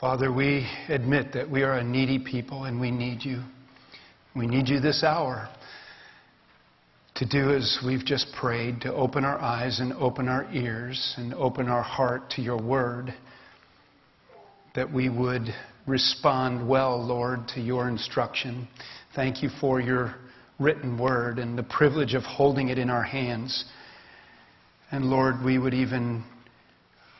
[0.00, 3.42] Father, we admit that we are a needy people and we need you.
[4.36, 5.48] We need you this hour
[7.16, 11.34] to do as we've just prayed, to open our eyes and open our ears and
[11.34, 13.12] open our heart to your word,
[14.76, 15.48] that we would
[15.88, 18.68] respond well, Lord, to your instruction.
[19.16, 20.14] Thank you for your
[20.60, 23.64] written word and the privilege of holding it in our hands.
[24.92, 26.22] And Lord, we would even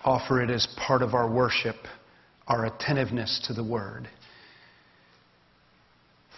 [0.05, 1.75] offer it as part of our worship,
[2.49, 4.09] our attentiveness to the word.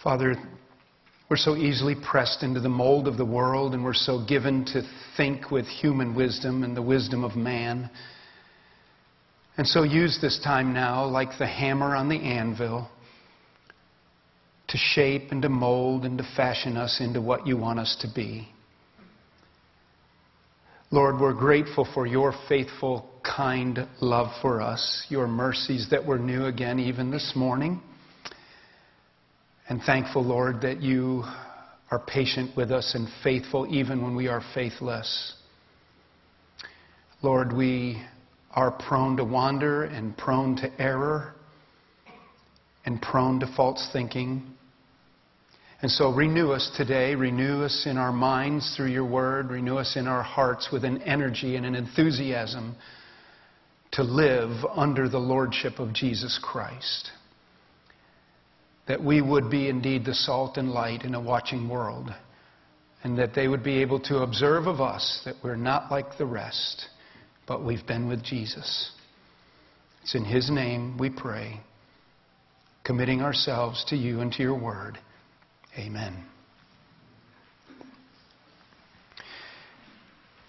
[0.03, 0.35] Father,
[1.29, 4.81] we're so easily pressed into the mold of the world, and we're so given to
[5.15, 7.89] think with human wisdom and the wisdom of man.
[9.57, 12.89] And so use this time now, like the hammer on the anvil,
[14.67, 18.07] to shape and to mold and to fashion us into what you want us to
[18.13, 18.49] be.
[20.89, 26.45] Lord, we're grateful for your faithful, kind love for us, your mercies that were new
[26.45, 27.81] again even this morning.
[29.69, 31.23] And thankful, Lord, that you
[31.91, 35.35] are patient with us and faithful even when we are faithless.
[37.21, 38.01] Lord, we
[38.51, 41.35] are prone to wander and prone to error
[42.85, 44.43] and prone to false thinking.
[45.81, 49.95] And so renew us today, renew us in our minds through your word, renew us
[49.95, 52.75] in our hearts with an energy and an enthusiasm
[53.93, 57.11] to live under the lordship of Jesus Christ
[58.91, 62.13] that we would be indeed the salt and light in a watching world,
[63.03, 66.25] and that they would be able to observe of us that we're not like the
[66.25, 66.87] rest,
[67.47, 68.91] but we've been with Jesus.
[70.01, 71.61] It's in His name we pray,
[72.83, 74.97] committing ourselves to you and to your word.
[75.77, 76.25] Amen.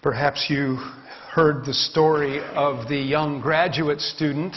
[0.01, 0.79] Perhaps you
[1.33, 4.55] heard the story of the young graduate student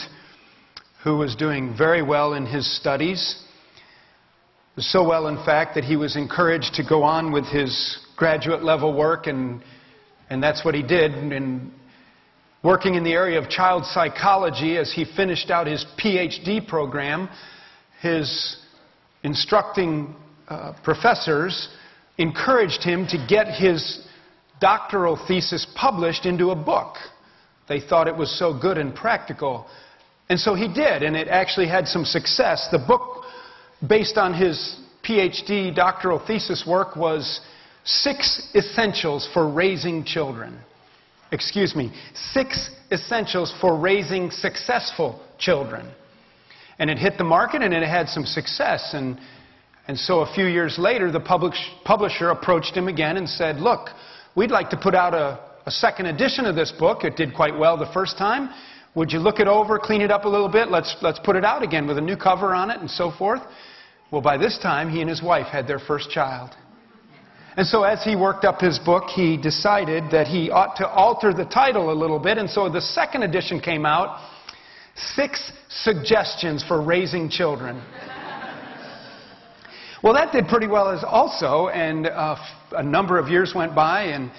[1.03, 3.43] who was doing very well in his studies
[4.79, 8.95] so well, in fact, that he was encouraged to go on with his graduate level
[8.95, 9.63] work, and,
[10.29, 11.13] and that's what he did.
[11.13, 11.71] And
[12.63, 17.27] working in the area of child psychology, as he finished out his PhD program,
[18.01, 18.57] his
[19.23, 20.15] instructing
[20.47, 21.69] uh, professors
[22.19, 24.06] encouraged him to get his
[24.59, 26.95] doctoral thesis published into a book.
[27.67, 29.67] They thought it was so good and practical.
[30.29, 32.67] And so he did, and it actually had some success.
[32.71, 33.17] The book
[33.85, 37.41] based on his PhD doctoral thesis work, was
[37.83, 40.57] Six Essentials for Raising Children.
[41.31, 45.89] Excuse me, Six Essentials for Raising Successful Children.
[46.79, 48.93] And it hit the market and it had some success.
[48.93, 49.17] And,
[49.87, 53.89] and so a few years later, the publish, publisher approached him again and said, Look,
[54.37, 57.03] we'd like to put out a, a second edition of this book.
[57.03, 58.49] It did quite well the first time.
[58.93, 60.69] Would you look it over, clean it up a little bit?
[60.69, 63.41] Let's, let's put it out again with a new cover on it and so forth.
[64.11, 66.51] Well, by this time, he and his wife had their first child.
[67.57, 71.33] And so, as he worked up his book, he decided that he ought to alter
[71.33, 72.37] the title a little bit.
[72.37, 74.21] And so, the second edition came out
[74.95, 77.81] Six Suggestions for Raising Children.
[80.03, 81.69] Well, that did pretty well as also.
[81.69, 82.35] And uh,
[82.71, 84.31] a number of years went by, and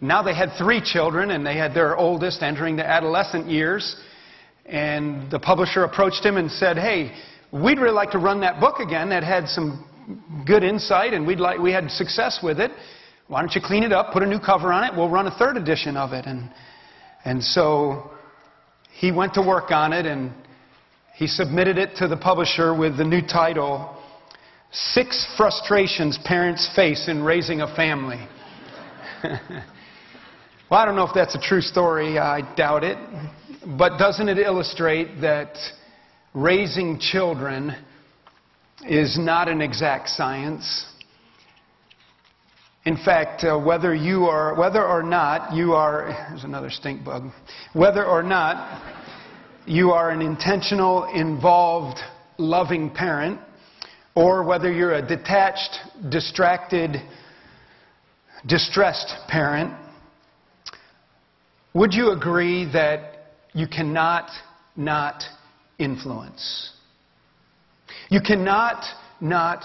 [0.00, 3.96] now they had three children, and they had their oldest entering the adolescent years.
[4.66, 7.12] And the publisher approached him and said, Hey,
[7.52, 9.84] we'd really like to run that book again that had some
[10.46, 12.70] good insight and we'd like, we had success with it.
[13.28, 14.92] Why don't you clean it up, put a new cover on it?
[14.94, 16.26] We'll run a third edition of it.
[16.26, 16.50] And,
[17.24, 18.10] and so
[18.92, 20.32] he went to work on it and
[21.14, 23.93] he submitted it to the publisher with the new title
[24.74, 28.26] Six Frustrations Parents Face in Raising a Family.
[29.22, 29.30] well,
[30.72, 32.18] I don't know if that's a true story.
[32.18, 32.98] I doubt it.
[33.78, 35.56] But doesn't it illustrate that
[36.34, 37.76] raising children
[38.88, 40.86] is not an exact science.
[42.84, 47.30] In fact, uh, whether you are, whether or not you are, there's another stink bug,
[47.74, 48.82] whether or not
[49.66, 52.00] you are an intentional, involved,
[52.38, 53.38] loving parent,
[54.14, 55.78] or whether you're a detached,
[56.08, 56.96] distracted,
[58.46, 59.72] distressed parent,
[61.72, 63.14] would you agree that
[63.52, 64.30] you cannot
[64.76, 65.22] not
[65.78, 66.72] influence.
[68.08, 68.84] You cannot
[69.20, 69.64] not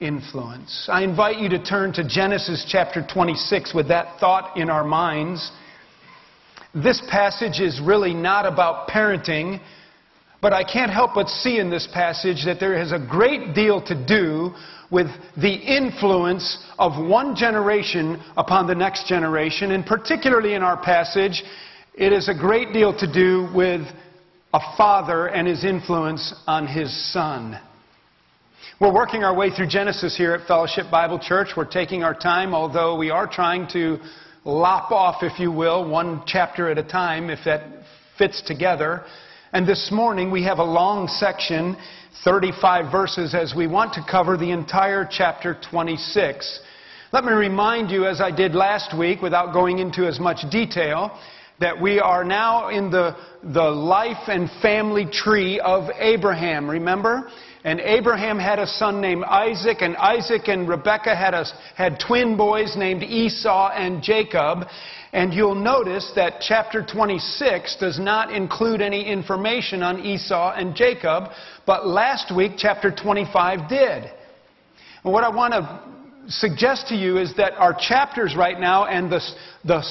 [0.00, 0.88] influence.
[0.90, 5.50] I invite you to turn to Genesis chapter 26 with that thought in our minds.
[6.74, 9.60] This passage is really not about parenting,
[10.40, 13.80] but I can't help but see in this passage that there is a great deal
[13.82, 14.52] to do
[14.90, 21.42] with the influence of one generation upon the next generation, and particularly in our passage,
[21.94, 23.82] it is a great deal to do with
[24.54, 27.58] a father and his influence on his son.
[28.80, 31.48] We're working our way through Genesis here at Fellowship Bible Church.
[31.56, 33.98] We're taking our time, although we are trying to
[34.44, 37.62] lop off, if you will, one chapter at a time, if that
[38.16, 39.04] fits together.
[39.50, 41.74] And this morning we have a long section,
[42.22, 46.60] 35 verses, as we want to cover the entire chapter 26.
[47.14, 51.18] Let me remind you, as I did last week, without going into as much detail,
[51.60, 56.68] that we are now in the, the life and family tree of Abraham.
[56.68, 57.30] Remember?
[57.68, 61.44] And Abraham had a son named Isaac, and Isaac and Rebekah had, a,
[61.74, 64.64] had twin boys named Esau and Jacob.
[65.12, 71.24] And you'll notice that chapter 26 does not include any information on Esau and Jacob,
[71.66, 74.04] but last week chapter 25 did.
[75.04, 79.12] And what I want to suggest to you is that our chapters right now and
[79.12, 79.20] the,
[79.66, 79.84] the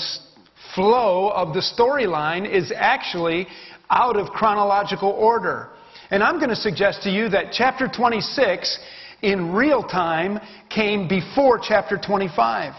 [0.74, 3.46] flow of the storyline is actually
[3.92, 5.70] out of chronological order.
[6.10, 8.80] And I'm going to suggest to you that chapter 26
[9.22, 10.40] in real time
[10.70, 12.74] came before chapter 25.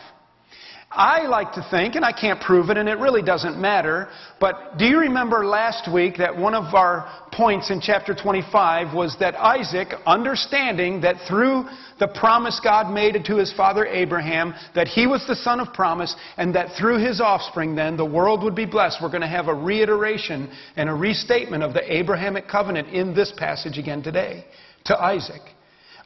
[0.90, 4.08] I like to think, and I can't prove it, and it really doesn't matter,
[4.40, 9.14] but do you remember last week that one of our points in chapter 25 was
[9.20, 11.66] that Isaac, understanding that through
[11.98, 16.16] the promise God made to his father Abraham, that he was the son of promise,
[16.38, 19.02] and that through his offspring then the world would be blessed.
[19.02, 23.30] We're going to have a reiteration and a restatement of the Abrahamic covenant in this
[23.36, 24.46] passage again today
[24.86, 25.42] to Isaac.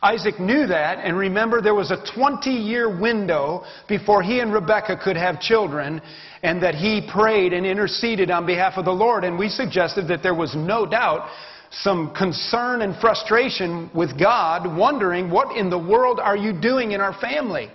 [0.02, 5.00] Isaac knew that, and remember, there was a 20 year window before he and Rebekah
[5.02, 6.02] could have children,
[6.42, 9.22] and that he prayed and interceded on behalf of the Lord.
[9.22, 11.28] And we suggested that there was no doubt
[11.70, 17.00] some concern and frustration with God, wondering, what in the world are you doing in
[17.00, 17.70] our family?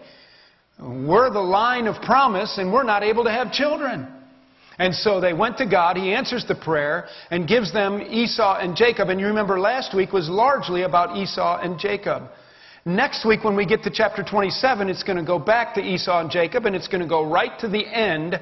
[0.79, 4.05] We're the line of promise, and we're not able to have children.
[4.79, 5.97] And so they went to God.
[5.97, 9.09] He answers the prayer and gives them Esau and Jacob.
[9.09, 12.23] And you remember last week was largely about Esau and Jacob.
[12.85, 16.21] Next week, when we get to chapter 27, it's going to go back to Esau
[16.21, 18.39] and Jacob, and it's going to go right to the end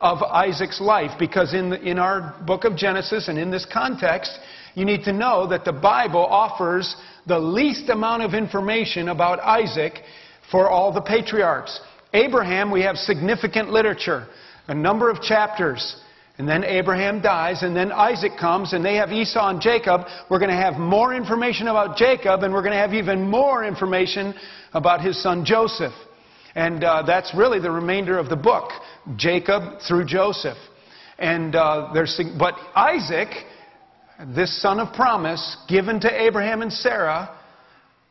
[0.00, 1.10] of Isaac's life.
[1.18, 4.38] Because in, the, in our book of Genesis and in this context,
[4.74, 6.94] you need to know that the Bible offers
[7.26, 9.94] the least amount of information about Isaac
[10.50, 11.80] for all the patriarchs.
[12.12, 14.28] Abraham, we have significant literature
[14.68, 15.96] a number of chapters.
[16.38, 20.02] And then Abraham dies, and then Isaac comes, and they have Esau and Jacob.
[20.30, 23.64] We're going to have more information about Jacob, and we're going to have even more
[23.64, 24.34] information
[24.72, 25.94] about his son Joseph.
[26.54, 28.70] And uh, that's really the remainder of the book
[29.16, 30.58] Jacob through Joseph.
[31.18, 33.28] And uh, there's, but Isaac,
[34.34, 37.36] this son of promise, given to Abraham and Sarah,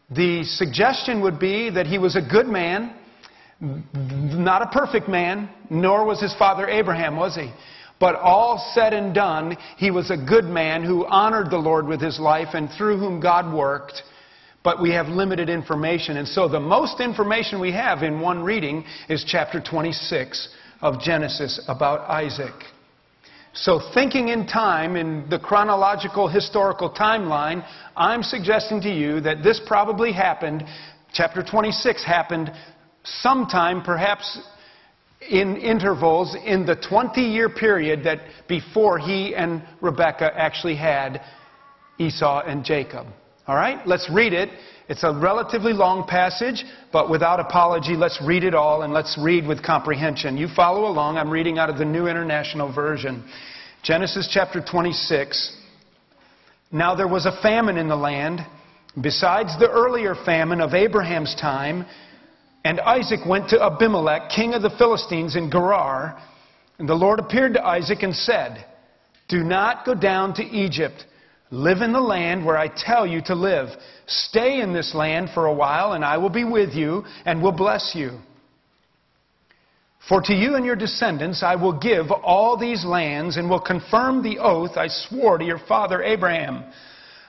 [0.09, 2.93] the suggestion would be that he was a good man
[3.59, 7.51] not a perfect man, nor was his father Abraham, was he?
[7.99, 11.99] But all said and done, he was a good man who honored the Lord with
[11.99, 14.03] his life and through whom God worked.
[14.63, 16.17] But we have limited information.
[16.17, 20.49] And so the most information we have in one reading is chapter 26
[20.81, 22.53] of Genesis about Isaac.
[23.53, 27.65] So, thinking in time, in the chronological historical timeline,
[27.95, 30.63] I'm suggesting to you that this probably happened,
[31.11, 32.51] chapter 26 happened
[33.21, 34.39] sometime, perhaps
[35.29, 41.21] in intervals, in the 20 year period that before he and Rebekah actually had
[41.97, 43.07] Esau and Jacob.
[43.47, 44.49] All right, let's read it.
[44.89, 49.47] It's a relatively long passage, but without apology, let's read it all and let's read
[49.47, 50.37] with comprehension.
[50.37, 51.17] You follow along.
[51.17, 53.27] I'm reading out of the New International Version.
[53.83, 55.55] Genesis chapter 26.
[56.71, 58.41] Now there was a famine in the land,
[59.01, 61.85] besides the earlier famine of Abraham's time
[62.63, 66.21] and Isaac went to Abimelech, king of the Philistines, in Gerar.
[66.79, 68.65] And the Lord appeared to Isaac and said,
[69.29, 71.05] Do not go down to Egypt.
[71.49, 73.69] Live in the land where I tell you to live.
[74.05, 77.53] Stay in this land for a while, and I will be with you and will
[77.53, 78.19] bless you.
[80.07, 84.23] For to you and your descendants I will give all these lands and will confirm
[84.23, 86.65] the oath I swore to your father Abraham.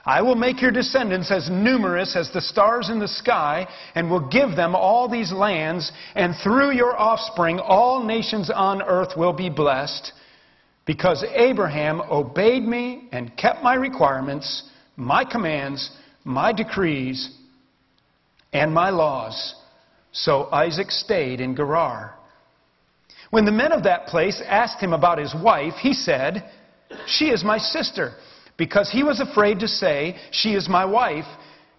[0.09, 4.27] I will make your descendants as numerous as the stars in the sky, and will
[4.27, 9.51] give them all these lands, and through your offspring all nations on earth will be
[9.51, 10.13] blessed,
[10.87, 14.63] because Abraham obeyed me and kept my requirements,
[14.95, 15.91] my commands,
[16.23, 17.29] my decrees,
[18.51, 19.53] and my laws.
[20.11, 22.15] So Isaac stayed in Gerar.
[23.29, 26.49] When the men of that place asked him about his wife, he said,
[27.05, 28.15] She is my sister
[28.59, 31.25] because he was afraid to say, She is my wife,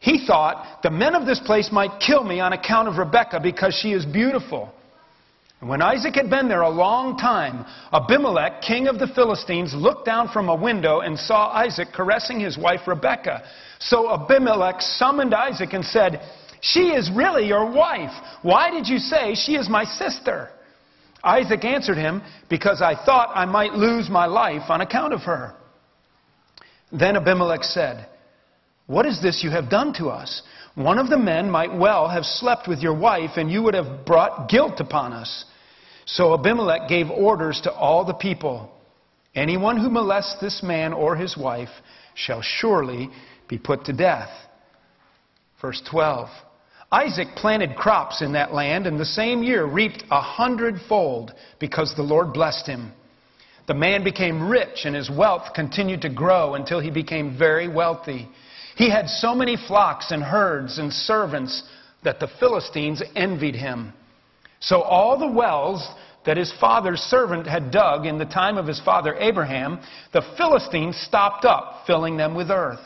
[0.01, 3.79] he thought, The men of this place might kill me on account of Rebekah because
[3.81, 4.73] she is beautiful.
[5.61, 10.07] And when Isaac had been there a long time, Abimelech, king of the Philistines, looked
[10.07, 13.43] down from a window and saw Isaac caressing his wife Rebekah.
[13.79, 16.23] So Abimelech summoned Isaac and said,
[16.63, 18.13] She is really your wife.
[18.41, 20.49] Why did you say she is my sister?
[21.23, 25.57] Isaac answered him, Because I thought I might lose my life on account of her.
[26.93, 28.07] Then Abimelech said,
[28.87, 30.43] What is this you have done to us?
[30.75, 34.05] One of the men might well have slept with your wife, and you would have
[34.05, 35.45] brought guilt upon us.
[36.07, 38.71] So Abimelech gave orders to all the people
[39.35, 41.71] Anyone who molests this man or his wife
[42.15, 43.11] shall surely
[43.49, 44.31] be put to death.
[45.61, 46.29] Verse 12
[46.93, 52.03] Isaac planted crops in that land, and the same year reaped a hundredfold because the
[52.03, 52.93] Lord blessed him.
[53.71, 58.29] The man became rich, and his wealth continued to grow until he became very wealthy.
[58.75, 61.63] He had so many flocks and herds and servants
[62.03, 63.93] that the Philistines envied him.
[64.59, 65.89] So all the wells
[66.27, 69.79] that his father's servant had dug in the time of his father Abraham,
[70.13, 72.85] the Philistines stopped up, filling them with earth.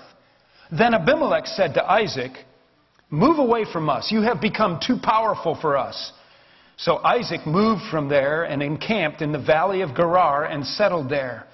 [0.70, 2.32] Then Abimelech said to Isaac,
[3.08, 4.12] Move away from us.
[4.12, 6.12] You have become too powerful for us.
[6.76, 11.46] So Isaac moved from there and encamped in the valley of Gerar and settled there.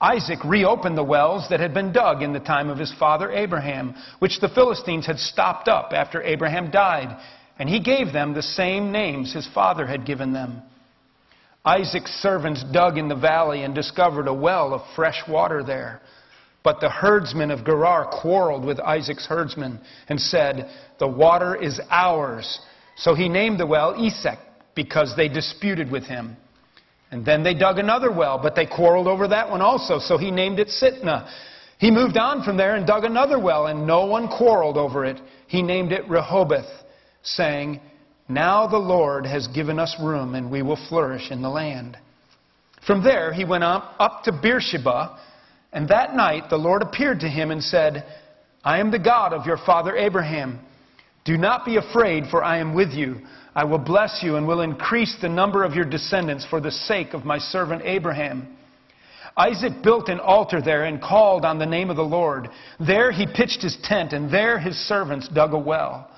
[0.00, 3.94] Isaac reopened the wells that had been dug in the time of his father Abraham,
[4.18, 7.16] which the Philistines had stopped up after Abraham died
[7.58, 10.62] and he gave them the same names his father had given them.
[11.64, 16.00] Isaac's servants dug in the valley and discovered a well of fresh water there.
[16.64, 22.58] But the herdsmen of Gerar quarreled with Isaac's herdsmen and said, The water is ours.
[22.96, 24.38] So he named the well Esek
[24.74, 26.36] because they disputed with him.
[27.10, 29.98] And then they dug another well, but they quarreled over that one also.
[29.98, 31.28] So he named it Sitnah.
[31.78, 35.20] He moved on from there and dug another well, and no one quarreled over it.
[35.46, 36.70] He named it Rehoboth
[37.22, 37.80] saying,
[38.28, 41.98] Now the Lord has given us room, and we will flourish in the land.
[42.86, 45.18] From there, he went up, up to Beersheba,
[45.72, 48.04] and that night the Lord appeared to him and said,
[48.64, 50.60] I am the God of your father Abraham.
[51.24, 53.20] Do not be afraid, for I am with you.
[53.54, 57.14] I will bless you and will increase the number of your descendants for the sake
[57.14, 58.56] of my servant Abraham.
[59.36, 62.48] Isaac built an altar there and called on the name of the Lord.
[62.80, 66.10] There he pitched his tent, and there his servants dug a well.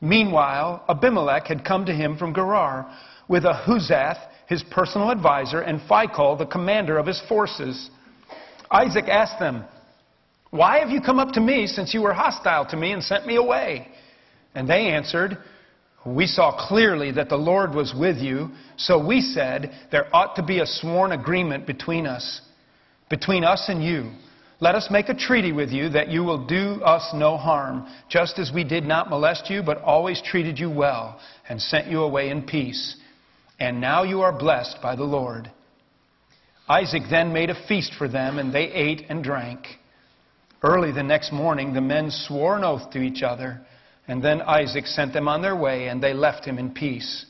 [0.00, 2.94] Meanwhile, Abimelech had come to him from Gerar
[3.28, 7.90] with Ahuzzath, his personal advisor, and Phicol, the commander of his forces.
[8.70, 9.64] Isaac asked them,
[10.50, 13.26] Why have you come up to me since you were hostile to me and sent
[13.26, 13.88] me away?
[14.58, 15.38] And they answered,
[16.04, 20.42] We saw clearly that the Lord was with you, so we said, There ought to
[20.42, 22.42] be a sworn agreement between us,
[23.08, 24.10] between us and you
[24.60, 28.40] let us make a treaty with you that you will do us no harm, just
[28.40, 32.30] as we did not molest you, but always treated you well and sent you away
[32.30, 32.96] in peace.
[33.60, 35.48] And now you are blessed by the Lord.
[36.68, 39.64] Isaac then made a feast for them, and they ate and drank.
[40.60, 43.60] Early the next morning, the men swore an oath to each other,
[44.08, 47.26] and then Isaac sent them on their way, and they left him in peace.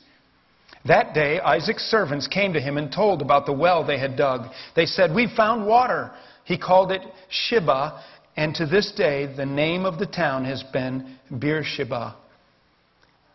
[0.85, 4.49] That day, Isaac's servants came to him and told about the well they had dug.
[4.75, 6.11] They said, We found water.
[6.45, 8.01] He called it Shibah,
[8.37, 12.15] and to this day the name of the town has been Beersheba.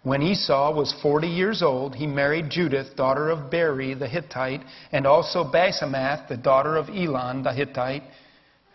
[0.02, 5.06] When Esau was 40 years old, he married Judith, daughter of Beeri the Hittite, and
[5.06, 8.02] also Basemath, the daughter of Elon the Hittite,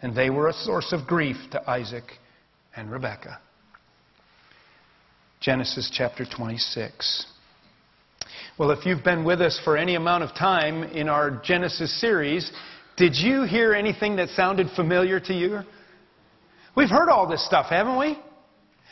[0.01, 2.05] and they were a source of grief to Isaac
[2.75, 3.39] and Rebekah.
[5.39, 7.25] Genesis chapter 26.
[8.57, 12.51] Well, if you've been with us for any amount of time in our Genesis series,
[12.97, 15.61] did you hear anything that sounded familiar to you?
[16.75, 18.19] We've heard all this stuff, haven't we?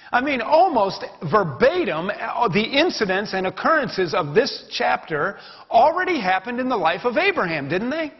[0.09, 5.37] I mean, almost verbatim, uh, the incidents and occurrences of this chapter
[5.69, 8.13] already happened in the life of Abraham, didn't they?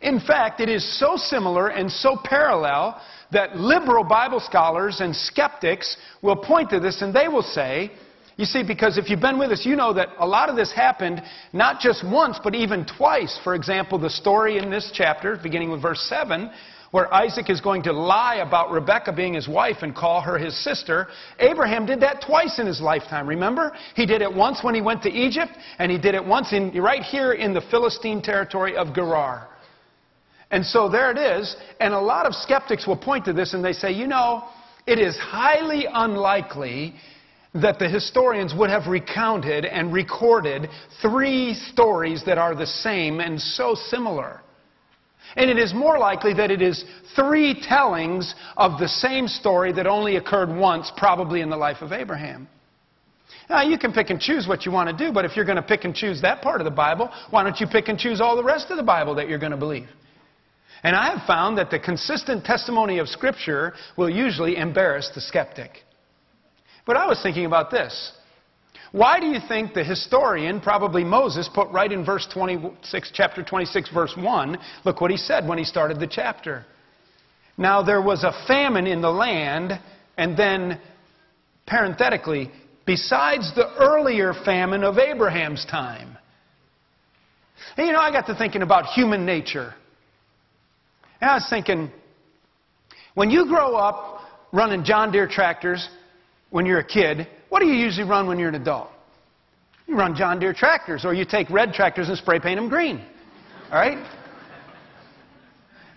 [0.00, 3.00] In fact, it is so similar and so parallel
[3.32, 7.92] that liberal Bible scholars and skeptics will point to this and they will say,
[8.36, 10.72] you see, because if you've been with us, you know that a lot of this
[10.72, 13.38] happened not just once, but even twice.
[13.44, 16.50] For example, the story in this chapter, beginning with verse 7,
[16.90, 20.56] where Isaac is going to lie about Rebekah being his wife and call her his
[20.64, 21.08] sister.
[21.38, 23.76] Abraham did that twice in his lifetime, remember?
[23.94, 26.72] He did it once when he went to Egypt, and he did it once in,
[26.80, 29.49] right here in the Philistine territory of Gerar.
[30.50, 33.64] And so there it is, and a lot of skeptics will point to this and
[33.64, 34.44] they say, you know,
[34.86, 36.94] it is highly unlikely
[37.54, 40.68] that the historians would have recounted and recorded
[41.02, 44.40] three stories that are the same and so similar.
[45.36, 49.86] And it is more likely that it is three tellings of the same story that
[49.86, 52.48] only occurred once, probably in the life of Abraham.
[53.48, 55.56] Now, you can pick and choose what you want to do, but if you're going
[55.56, 58.20] to pick and choose that part of the Bible, why don't you pick and choose
[58.20, 59.88] all the rest of the Bible that you're going to believe?
[60.82, 65.84] And I have found that the consistent testimony of Scripture will usually embarrass the skeptic.
[66.86, 68.12] But I was thinking about this.
[68.92, 73.90] Why do you think the historian, probably Moses, put right in verse 26, chapter 26,
[73.90, 76.64] verse 1, look what he said when he started the chapter.
[77.56, 79.78] Now there was a famine in the land,
[80.16, 80.80] and then,
[81.66, 82.50] parenthetically,
[82.84, 86.16] besides the earlier famine of Abraham's time.
[87.76, 89.74] And you know, I got to thinking about human nature.
[91.20, 91.90] And I was thinking,
[93.14, 94.22] when you grow up
[94.52, 95.88] running John Deere tractors
[96.50, 98.88] when you're a kid, what do you usually run when you're an adult?
[99.86, 103.04] You run John Deere tractors, or you take red tractors and spray paint them green.
[103.70, 103.98] All right?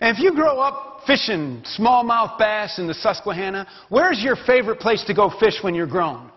[0.00, 5.04] And if you grow up fishing smallmouth bass in the Susquehanna, where's your favorite place
[5.04, 6.30] to go fish when you're grown?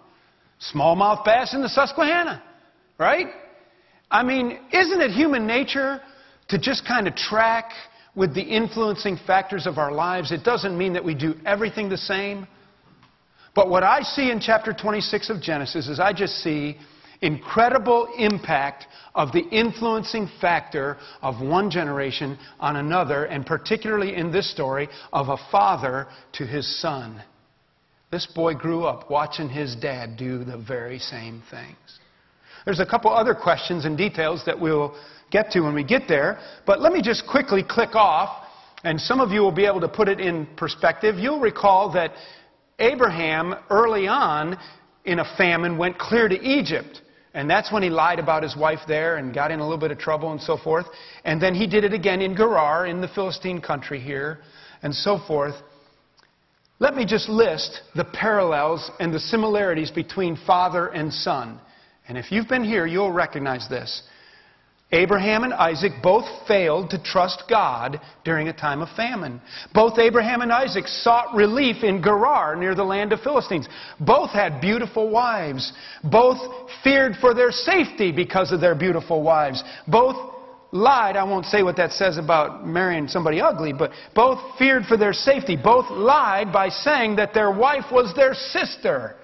[0.74, 2.44] Smallmouth bass in the Susquehanna,
[2.98, 3.28] right?
[4.10, 6.00] I mean, isn't it human nature
[6.50, 7.72] to just kind of track
[8.18, 10.32] with the influencing factors of our lives.
[10.32, 12.48] It doesn't mean that we do everything the same.
[13.54, 16.78] But what I see in chapter 26 of Genesis is I just see
[17.22, 24.52] incredible impact of the influencing factor of one generation on another, and particularly in this
[24.52, 27.22] story, of a father to his son.
[28.12, 31.78] This boy grew up watching his dad do the very same things.
[32.66, 34.96] There's a couple other questions and details that we'll
[35.32, 36.40] get to when we get there.
[36.66, 38.46] But let me just quickly click off,
[38.84, 41.16] and some of you will be able to put it in perspective.
[41.18, 42.12] You'll recall that
[42.80, 44.58] Abraham, early on
[45.06, 47.02] in a famine, went clear to Egypt.
[47.34, 49.92] And that's when he lied about his wife there and got in a little bit
[49.92, 50.86] of trouble and so forth.
[51.24, 54.40] And then he did it again in Gerar, in the Philistine country here,
[54.82, 55.56] and so forth.
[56.80, 61.60] Let me just list the parallels and the similarities between father and son.
[62.08, 64.04] And if you've been here, you'll recognize this.
[64.94, 69.42] Abraham and Isaac both failed to trust God during a time of famine.
[69.74, 73.68] Both Abraham and Isaac sought relief in Gerar near the land of Philistines.
[74.00, 75.74] Both had beautiful wives.
[76.06, 76.40] Both
[76.86, 79.62] feared for their safety because of their beautiful wives.
[79.90, 80.16] Both
[80.72, 81.18] lied.
[81.18, 85.14] I won't say what that says about marrying somebody ugly, but both feared for their
[85.14, 85.58] safety.
[85.62, 89.17] Both lied by saying that their wife was their sister.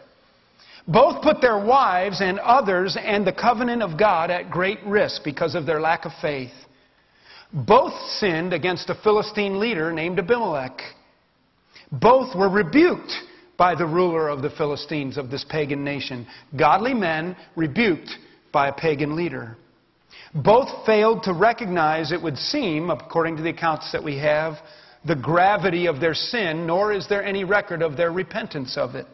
[0.87, 5.55] Both put their wives and others and the covenant of God at great risk because
[5.55, 6.51] of their lack of faith.
[7.53, 10.81] Both sinned against a Philistine leader named Abimelech.
[11.91, 13.13] Both were rebuked
[13.55, 16.27] by the ruler of the Philistines of this pagan nation.
[16.57, 18.09] Godly men rebuked
[18.51, 19.55] by a pagan leader.
[20.35, 24.55] Both failed to recognize, it would seem, according to the accounts that we have,
[25.05, 29.05] the gravity of their sin, nor is there any record of their repentance of it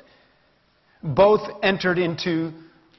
[1.04, 2.52] both entered into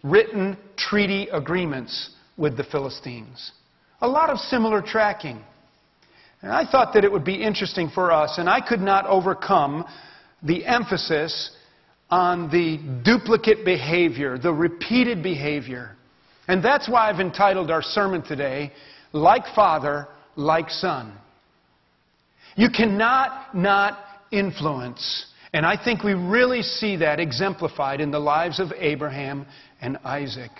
[0.02, 3.52] written treaty agreements with the Philistines.
[4.00, 5.40] A lot of similar tracking.
[6.42, 9.84] And I thought that it would be interesting for us, and I could not overcome
[10.42, 11.54] the emphasis
[12.08, 15.96] on the duplicate behavior, the repeated behavior.
[16.48, 18.72] And that's why I've entitled our sermon today,
[19.12, 21.12] Like Father, Like Son.
[22.56, 23.98] You cannot not
[24.32, 29.46] influence and I think we really see that exemplified in the lives of Abraham
[29.80, 30.52] and Isaac.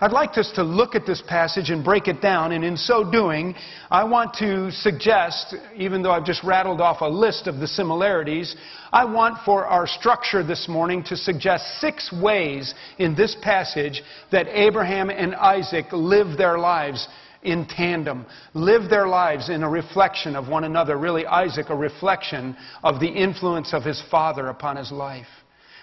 [0.00, 3.10] I'd like us to look at this passage and break it down, and in so
[3.10, 3.56] doing,
[3.90, 8.54] I want to suggest, even though I've just rattled off a list of the similarities,
[8.92, 14.46] I want for our structure this morning to suggest six ways in this passage that
[14.48, 17.08] Abraham and Isaac lived their lives
[17.48, 20.96] in tandem, live their lives in a reflection of one another.
[20.96, 25.26] Really, Isaac, a reflection of the influence of his father upon his life.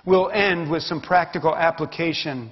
[0.06, 2.52] We'll end with some practical application.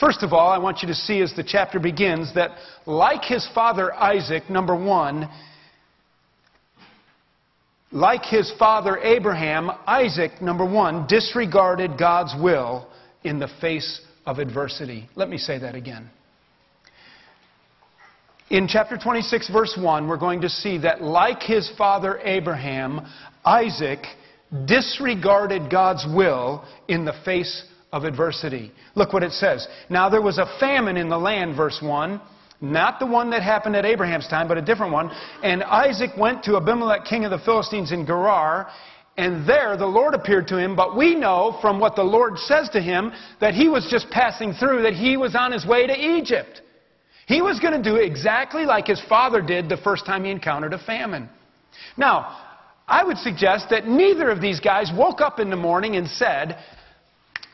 [0.00, 2.52] First of all, I want you to see as the chapter begins that,
[2.86, 5.28] like his father Isaac, number one,
[7.90, 12.88] like his father Abraham, Isaac, number one, disregarded God's will
[13.22, 15.10] in the face of adversity.
[15.14, 16.08] Let me say that again.
[18.52, 23.00] In chapter 26, verse 1, we're going to see that, like his father Abraham,
[23.46, 24.00] Isaac
[24.66, 28.70] disregarded God's will in the face of adversity.
[28.94, 29.66] Look what it says.
[29.88, 32.20] Now there was a famine in the land, verse 1.
[32.60, 35.10] Not the one that happened at Abraham's time, but a different one.
[35.42, 38.68] And Isaac went to Abimelech, king of the Philistines, in Gerar.
[39.16, 40.76] And there the Lord appeared to him.
[40.76, 44.52] But we know from what the Lord says to him that he was just passing
[44.52, 46.60] through, that he was on his way to Egypt.
[47.26, 50.72] He was going to do exactly like his father did the first time he encountered
[50.72, 51.28] a famine.
[51.96, 52.38] Now,
[52.86, 56.58] I would suggest that neither of these guys woke up in the morning and said,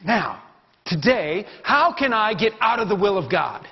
[0.04, 0.42] Now,
[0.88, 3.66] Today, how can I get out of the will of God?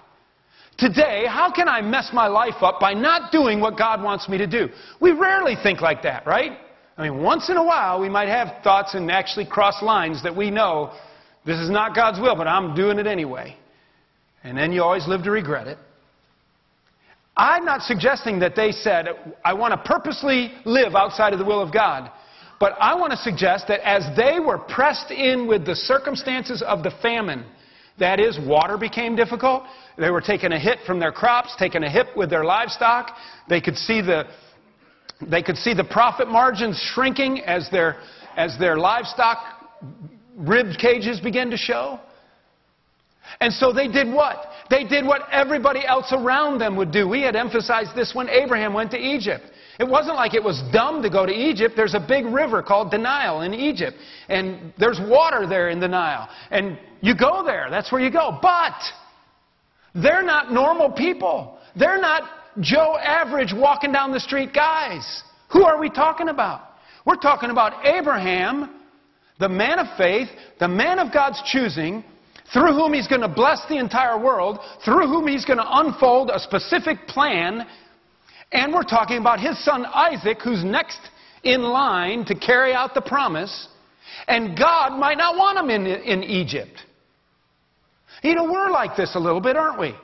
[0.77, 4.37] Today, how can I mess my life up by not doing what God wants me
[4.37, 4.69] to do?
[5.01, 6.53] We rarely think like that, right?
[6.99, 10.37] I mean, once in a while, we might have thoughts and actually cross lines that
[10.37, 10.93] we know
[11.47, 13.57] this is not God's will, but I'm doing it anyway.
[14.47, 15.77] And then you always live to regret it.
[17.37, 19.09] I'm not suggesting that they said,
[19.45, 22.13] I want to purposely live outside of the will of God.
[22.61, 26.85] But I want to suggest that as they were pressed in with the circumstances of
[26.85, 27.45] the famine,
[27.99, 29.65] that is, water became difficult.
[29.99, 33.17] They were taking a hit from their crops, taking a hit with their livestock.
[33.49, 34.27] They could see the,
[35.29, 37.97] they could see the profit margins shrinking as their,
[38.37, 39.39] as their livestock
[40.37, 41.99] rib cages began to show.
[43.41, 44.47] And so they did what?
[44.71, 47.07] They did what everybody else around them would do.
[47.09, 49.45] We had emphasized this when Abraham went to Egypt.
[49.79, 51.75] It wasn't like it was dumb to go to Egypt.
[51.77, 53.97] There's a big river called the Nile in Egypt.
[54.29, 56.29] And there's water there in the Nile.
[56.51, 57.69] And you go there.
[57.71, 58.39] That's where you go.
[58.41, 58.81] But
[59.95, 61.59] they're not normal people.
[61.79, 62.23] They're not
[62.61, 65.23] Joe average walking down the street guys.
[65.53, 66.63] Who are we talking about?
[67.05, 68.81] We're talking about Abraham,
[69.39, 72.03] the man of faith, the man of God's choosing,
[72.53, 76.31] through whom he's going to bless the entire world, through whom he's going to unfold
[76.31, 77.67] a specific plan
[78.53, 81.01] and we're talking about his son Isaac, who's next
[81.43, 83.69] in line to carry out the promise.
[84.29, 86.83] And God might not want him in, in Egypt.
[88.23, 89.95] You know, we're like this a little bit, aren't we?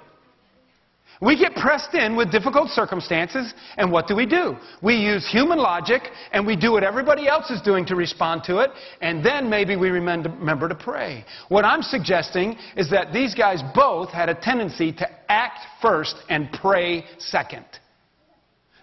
[1.22, 4.56] We get pressed in with difficult circumstances, and what do we do?
[4.82, 8.58] We use human logic, and we do what everybody else is doing to respond to
[8.58, 11.24] it, and then maybe we remember to pray.
[11.48, 16.50] What I'm suggesting is that these guys both had a tendency to act first and
[16.60, 17.66] pray second.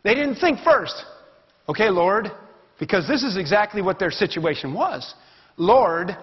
[0.05, 0.95] They didn't think first,
[1.67, 2.31] okay, Lord,
[2.79, 5.13] because this is exactly what their situation was.
[5.57, 6.15] Lord,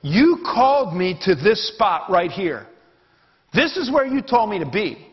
[0.00, 2.68] you called me to this spot right here.
[3.52, 5.08] This is where you told me to be.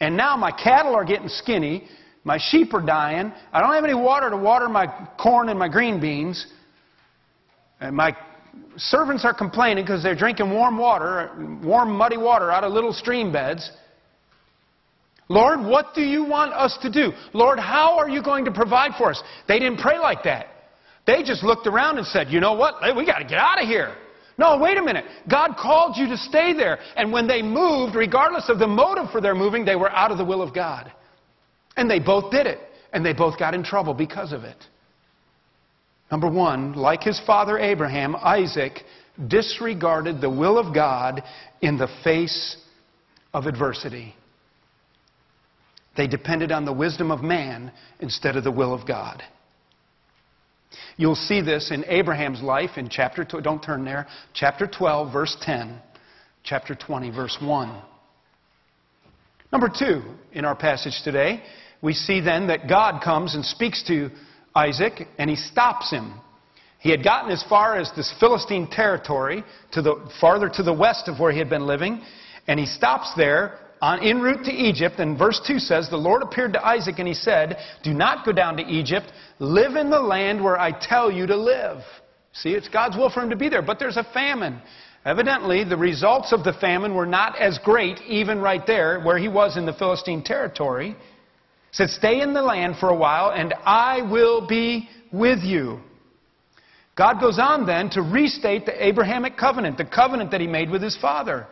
[0.00, 1.88] And now my cattle are getting skinny.
[2.24, 3.32] My sheep are dying.
[3.52, 4.86] I don't have any water to water my
[5.20, 6.46] corn and my green beans.
[7.80, 8.16] And my
[8.76, 11.30] servants are complaining because they're drinking warm water,
[11.62, 13.70] warm, muddy water out of little stream beds.
[15.28, 17.12] Lord, what do you want us to do?
[17.32, 19.22] Lord, how are you going to provide for us?
[19.48, 20.46] They didn't pray like that.
[21.06, 22.74] They just looked around and said, you know what?
[22.96, 23.94] We got to get out of here.
[24.36, 25.04] No, wait a minute.
[25.30, 26.78] God called you to stay there.
[26.96, 30.18] And when they moved, regardless of the motive for their moving, they were out of
[30.18, 30.92] the will of God.
[31.76, 32.58] And they both did it.
[32.92, 34.56] And they both got in trouble because of it.
[36.10, 38.80] Number one, like his father Abraham, Isaac
[39.28, 41.22] disregarded the will of God
[41.60, 42.56] in the face
[43.32, 44.14] of adversity.
[45.96, 49.22] They depended on the wisdom of man instead of the will of God.
[50.96, 55.80] You'll see this in Abraham's life in chapter, don't turn there, chapter 12, verse 10,
[56.42, 57.82] chapter 20, verse 1.
[59.52, 61.42] Number two, in our passage today,
[61.80, 64.10] we see then that God comes and speaks to
[64.54, 66.14] Isaac and he stops him.
[66.80, 71.08] He had gotten as far as this Philistine territory, to the, farther to the west
[71.08, 72.02] of where he had been living,
[72.46, 76.22] and he stops there on en route to Egypt, and verse 2 says, The Lord
[76.22, 79.12] appeared to Isaac and he said, Do not go down to Egypt.
[79.38, 81.82] Live in the land where I tell you to live.
[82.32, 84.58] See, it's God's will for him to be there, but there's a famine.
[85.04, 89.28] Evidently, the results of the famine were not as great, even right there, where he
[89.28, 90.92] was in the Philistine territory.
[90.92, 90.96] He
[91.72, 95.80] said, Stay in the land for a while, and I will be with you.
[96.96, 100.80] God goes on then to restate the Abrahamic covenant, the covenant that he made with
[100.80, 101.48] his father.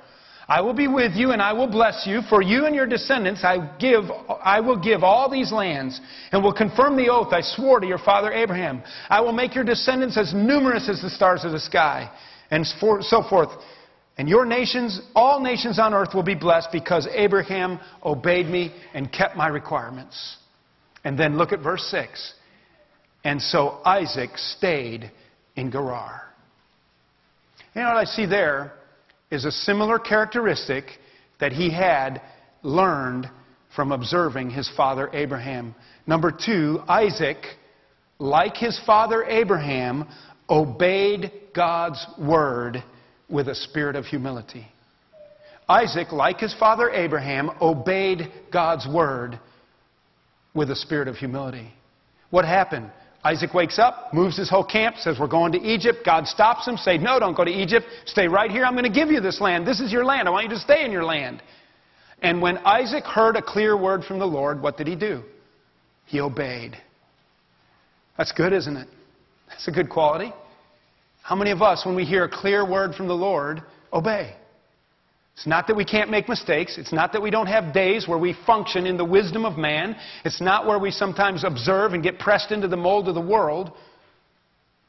[0.52, 2.20] I will be with you and I will bless you.
[2.28, 4.04] For you and your descendants I, give,
[4.44, 5.98] I will give all these lands
[6.30, 8.82] and will confirm the oath I swore to your father Abraham.
[9.08, 12.10] I will make your descendants as numerous as the stars of the sky
[12.50, 13.48] and so forth.
[14.18, 19.10] And your nations, all nations on earth will be blessed because Abraham obeyed me and
[19.10, 20.36] kept my requirements.
[21.02, 22.34] And then look at verse 6.
[23.24, 25.10] And so Isaac stayed
[25.56, 26.24] in Gerar.
[27.74, 28.74] You know what I see there?
[29.32, 30.84] Is a similar characteristic
[31.40, 32.20] that he had
[32.62, 33.28] learned
[33.74, 35.74] from observing his father Abraham.
[36.06, 37.38] Number two, Isaac,
[38.18, 40.06] like his father Abraham,
[40.50, 42.84] obeyed God's word
[43.30, 44.66] with a spirit of humility.
[45.66, 49.40] Isaac, like his father Abraham, obeyed God's word
[50.54, 51.72] with a spirit of humility.
[52.28, 52.90] What happened?
[53.24, 55.98] Isaac wakes up, moves his whole camp, says, We're going to Egypt.
[56.04, 57.86] God stops him, say, No, don't go to Egypt.
[58.04, 58.64] Stay right here.
[58.64, 59.66] I'm going to give you this land.
[59.66, 60.26] This is your land.
[60.26, 61.42] I want you to stay in your land.
[62.20, 65.22] And when Isaac heard a clear word from the Lord, what did he do?
[66.06, 66.76] He obeyed.
[68.18, 68.88] That's good, isn't it?
[69.48, 70.32] That's a good quality.
[71.22, 74.34] How many of us, when we hear a clear word from the Lord, obey.
[75.34, 76.76] It's not that we can't make mistakes.
[76.76, 79.96] It's not that we don't have days where we function in the wisdom of man.
[80.24, 83.72] It's not where we sometimes observe and get pressed into the mold of the world.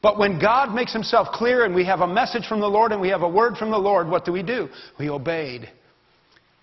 [0.02, 3.00] But when God makes himself clear and we have a message from the Lord and
[3.00, 4.68] we have a word from the Lord, what do we do?
[4.98, 5.70] We obeyed.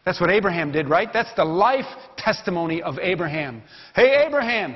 [0.06, 1.10] That's what Abraham did, right?
[1.12, 1.86] That's the life
[2.18, 3.64] testimony of Abraham.
[3.96, 4.76] Hey, Abraham,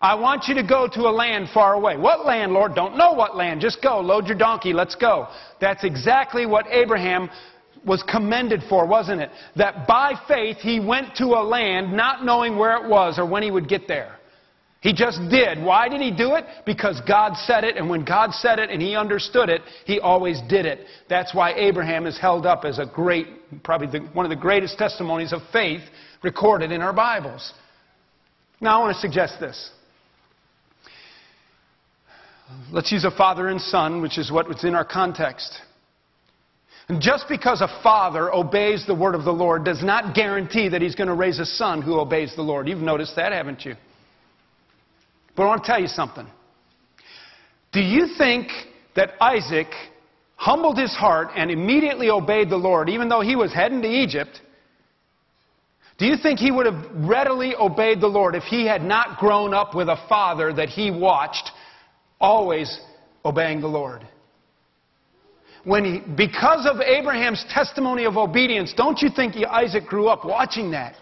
[0.00, 1.96] I want you to go to a land far away.
[1.96, 2.76] What land, Lord?
[2.76, 3.60] Don't know what land.
[3.60, 4.00] Just go.
[4.00, 4.72] Load your donkey.
[4.72, 5.26] Let's go.
[5.60, 7.28] That's exactly what Abraham
[7.86, 9.30] was commended for, wasn't it?
[9.54, 13.42] That by faith he went to a land not knowing where it was or when
[13.42, 14.16] he would get there.
[14.80, 15.62] He just did.
[15.62, 16.44] Why did he do it?
[16.64, 20.40] Because God said it, and when God said it and he understood it, he always
[20.48, 20.86] did it.
[21.08, 23.26] That's why Abraham is held up as a great,
[23.64, 25.80] probably the, one of the greatest testimonies of faith
[26.22, 27.52] recorded in our Bibles.
[28.60, 29.70] Now, I want to suggest this.
[32.70, 35.60] Let's use a father and son, which is what's in our context.
[36.88, 40.80] And just because a father obeys the word of the Lord does not guarantee that
[40.80, 42.68] he's going to raise a son who obeys the Lord.
[42.68, 43.74] You've noticed that, haven't you?
[45.34, 46.26] But I want to tell you something.
[47.72, 48.48] Do you think
[48.94, 49.66] that Isaac
[50.36, 54.40] humbled his heart and immediately obeyed the Lord, even though he was heading to Egypt?
[55.98, 59.52] Do you think he would have readily obeyed the Lord if he had not grown
[59.52, 61.50] up with a father that he watched
[62.20, 62.80] always
[63.24, 64.06] obeying the Lord?
[65.66, 70.70] When he, because of Abraham's testimony of obedience, don't you think Isaac grew up watching
[70.70, 70.94] that?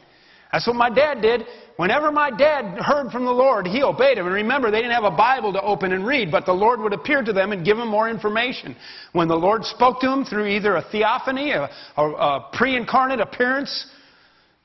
[0.50, 1.42] That's what my dad did.
[1.76, 4.24] Whenever my dad heard from the Lord, he obeyed him.
[4.24, 6.94] And remember, they didn't have a Bible to open and read, but the Lord would
[6.94, 8.74] appear to them and give them more information.
[9.12, 13.20] When the Lord spoke to him through either a theophany, a, a, a pre incarnate
[13.20, 13.86] appearance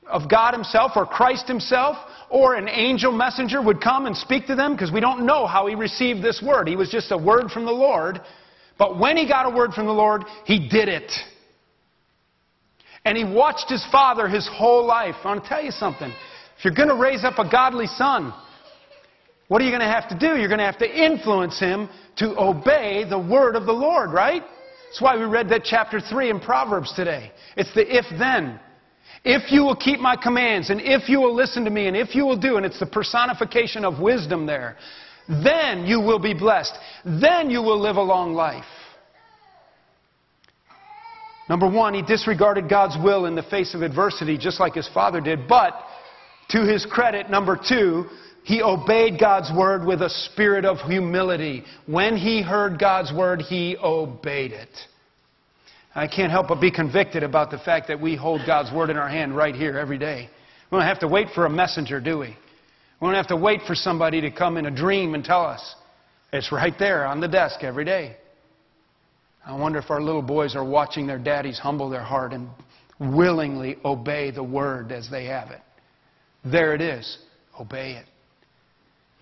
[0.06, 1.98] of God Himself or Christ Himself,
[2.30, 5.66] or an angel messenger would come and speak to them, because we don't know how
[5.66, 6.68] he received this word.
[6.68, 8.20] He was just a word from the Lord.
[8.80, 11.12] But when he got a word from the Lord, he did it.
[13.04, 15.16] And he watched his father his whole life.
[15.22, 16.10] I want to tell you something.
[16.58, 18.32] If you're going to raise up a godly son,
[19.48, 20.38] what are you going to have to do?
[20.38, 24.42] You're going to have to influence him to obey the word of the Lord, right?
[24.88, 27.32] That's why we read that chapter 3 in Proverbs today.
[27.58, 28.58] It's the if then.
[29.24, 32.14] If you will keep my commands, and if you will listen to me, and if
[32.14, 34.78] you will do, and it's the personification of wisdom there,
[35.30, 36.76] then you will be blessed.
[37.04, 38.64] Then you will live a long life.
[41.48, 45.20] Number one, he disregarded God's will in the face of adversity, just like his father
[45.20, 45.48] did.
[45.48, 45.74] But,
[46.50, 48.06] to his credit, number two,
[48.42, 51.64] he obeyed God's word with a spirit of humility.
[51.86, 54.68] When he heard God's word, he obeyed it.
[55.94, 58.96] I can't help but be convicted about the fact that we hold God's word in
[58.96, 60.28] our hand right here every day.
[60.70, 62.36] We don't have to wait for a messenger, do we?
[63.00, 65.74] We don't have to wait for somebody to come in a dream and tell us.
[66.32, 68.16] It's right there on the desk every day.
[69.44, 72.48] I wonder if our little boys are watching their daddies humble their heart and
[73.00, 75.60] willingly obey the word as they have it.
[76.44, 77.18] There it is.
[77.58, 78.06] Obey it.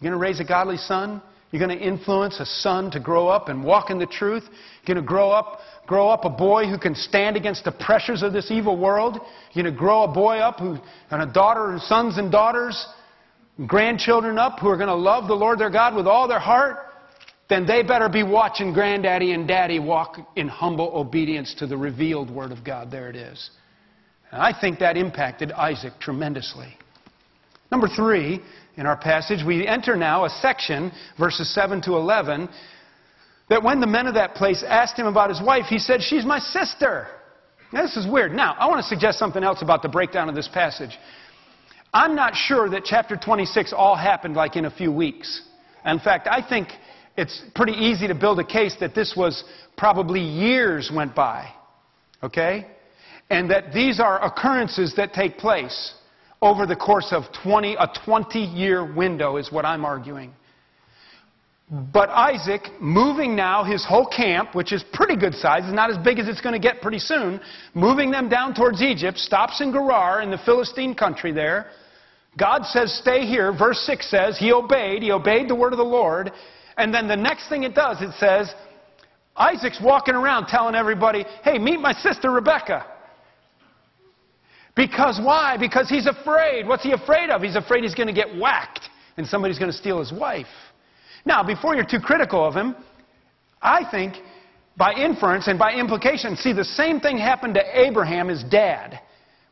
[0.00, 1.22] You're going to raise a godly son?
[1.50, 4.42] You're going to influence a son to grow up and walk in the truth?
[4.44, 8.22] You're going to grow up, grow up a boy who can stand against the pressures
[8.22, 9.18] of this evil world?
[9.52, 10.78] You're going to grow a boy up who,
[11.10, 12.86] and a daughter, and sons and daughters,
[13.66, 16.88] grandchildren up who are going to love the Lord their God with all their heart?
[17.48, 22.30] then they better be watching granddaddy and daddy walk in humble obedience to the revealed
[22.30, 22.90] Word of God.
[22.90, 23.50] There it is.
[24.30, 26.76] And I think that impacted Isaac tremendously.
[27.72, 28.40] Number three,
[28.76, 32.48] in our passage, we enter now a section, verses 7 to 11,
[33.48, 36.26] that when the men of that place asked him about his wife, he said, She's
[36.26, 37.06] my sister.
[37.72, 38.32] Now, this is weird.
[38.32, 40.98] Now, I want to suggest something else about the breakdown of this passage.
[41.92, 45.42] I'm not sure that chapter 26 all happened like in a few weeks.
[45.86, 46.68] In fact, I think
[47.16, 49.44] it's pretty easy to build a case that this was
[49.76, 51.48] probably years went by.
[52.22, 52.66] Okay?
[53.30, 55.94] And that these are occurrences that take place
[56.40, 60.32] over the course of 20, a 20 year window, is what I'm arguing.
[61.70, 65.98] But Isaac, moving now his whole camp, which is pretty good size, is not as
[65.98, 67.40] big as it's going to get pretty soon,
[67.74, 71.66] moving them down towards Egypt, stops in Gerar in the Philistine country there.
[72.38, 73.52] God says, Stay here.
[73.52, 75.02] Verse 6 says, He obeyed.
[75.02, 76.32] He obeyed the word of the Lord.
[76.78, 78.54] And then the next thing it does, it says,
[79.36, 82.86] Isaac's walking around telling everybody, hey, meet my sister Rebecca.
[84.74, 85.56] Because why?
[85.58, 86.66] Because he's afraid.
[86.66, 87.42] What's he afraid of?
[87.42, 90.46] He's afraid he's going to get whacked and somebody's going to steal his wife.
[91.28, 92.74] Now, before you're too critical of him,
[93.60, 94.14] I think
[94.78, 98.98] by inference and by implication, see, the same thing happened to Abraham, his dad.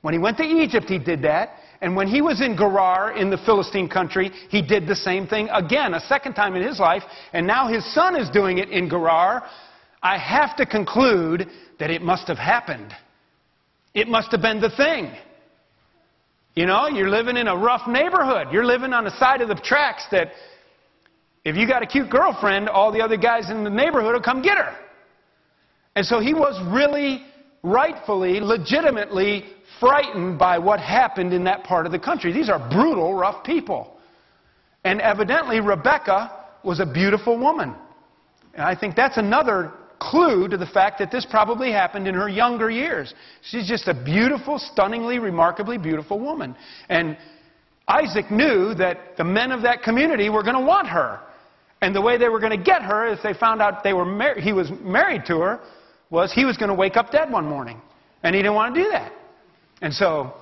[0.01, 1.51] When he went to Egypt, he did that.
[1.83, 5.51] And when he was in Gerar in the Philistine country, he did the same thing
[5.51, 7.03] again, a second time in his life.
[7.35, 9.45] And now his son is doing it in Gerar.
[10.03, 11.47] I have to conclude
[11.79, 12.95] that it must have happened.
[13.93, 15.13] It must have been the thing.
[16.55, 18.47] You know, you're living in a rough neighborhood.
[18.51, 20.29] You're living on the side of the tracks that
[21.47, 24.43] if you got a cute girlfriend, all the other guys in the neighborhood will come
[24.43, 24.77] get her.
[25.95, 27.23] And so he was really,
[27.63, 29.45] rightfully, legitimately
[29.79, 32.33] frightened by what happened in that part of the country.
[32.33, 33.97] These are brutal, rough people.
[34.83, 37.77] And evidently, Rebecca was a beautiful woman.
[38.55, 42.29] And I think that's another clue to the fact that this probably happened in her
[42.29, 43.15] younger years.
[43.43, 46.57] She's just a beautiful, stunningly, remarkably beautiful woman.
[46.89, 47.17] And
[47.87, 51.21] Isaac knew that the men of that community were going to want her.
[51.83, 54.05] And the way they were going to get her, if they found out they were
[54.05, 55.61] mar- he was married to her,
[56.11, 57.81] was he was going to wake up dead one morning.
[58.23, 59.13] And he didn't want to do that.
[59.83, 60.33] And so,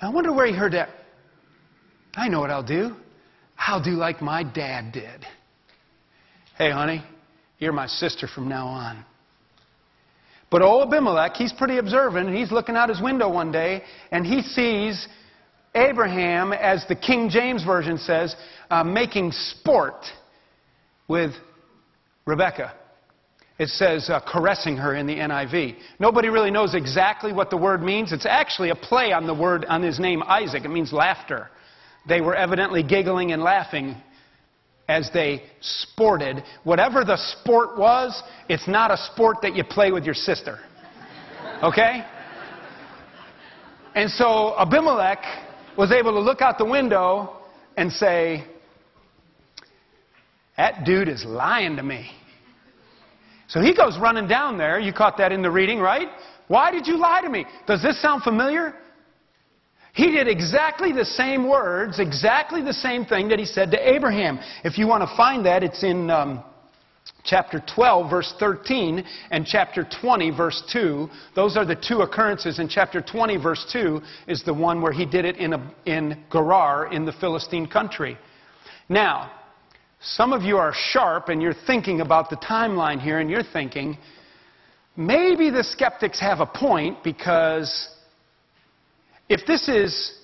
[0.00, 0.90] I wonder where he heard that.
[2.14, 2.94] I know what I'll do.
[3.58, 5.24] I'll do like my dad did.
[6.58, 7.02] Hey, honey,
[7.58, 9.04] you're my sister from now on.
[10.50, 13.82] But old Abimelech, he's pretty observant, and he's looking out his window one day,
[14.12, 15.08] and he sees
[15.74, 18.36] Abraham, as the King James Version says,
[18.70, 20.04] uh, making sport
[21.08, 21.32] with
[22.26, 22.74] Rebecca.
[23.58, 25.76] It says uh, caressing her in the NIV.
[26.00, 28.12] Nobody really knows exactly what the word means.
[28.12, 30.64] It's actually a play on the word, on his name Isaac.
[30.64, 31.50] It means laughter.
[32.08, 33.96] They were evidently giggling and laughing
[34.88, 36.42] as they sported.
[36.64, 40.58] Whatever the sport was, it's not a sport that you play with your sister.
[41.62, 42.04] Okay?
[43.94, 45.22] And so Abimelech
[45.78, 47.36] was able to look out the window
[47.76, 48.44] and say,
[50.56, 52.10] That dude is lying to me.
[53.48, 54.78] So he goes running down there.
[54.78, 56.08] You caught that in the reading, right?
[56.48, 57.46] Why did you lie to me?
[57.66, 58.74] Does this sound familiar?
[59.92, 64.40] He did exactly the same words, exactly the same thing that he said to Abraham.
[64.64, 66.42] If you want to find that, it's in um,
[67.22, 71.08] chapter 12, verse 13, and chapter 20, verse 2.
[71.36, 72.58] Those are the two occurrences.
[72.58, 76.24] And chapter 20, verse 2 is the one where he did it in, a, in
[76.30, 78.18] Gerar in the Philistine country.
[78.88, 79.30] Now,
[80.04, 83.96] some of you are sharp and you're thinking about the timeline here, and you're thinking,
[84.96, 87.88] maybe the skeptics have a point because
[89.30, 90.18] if this is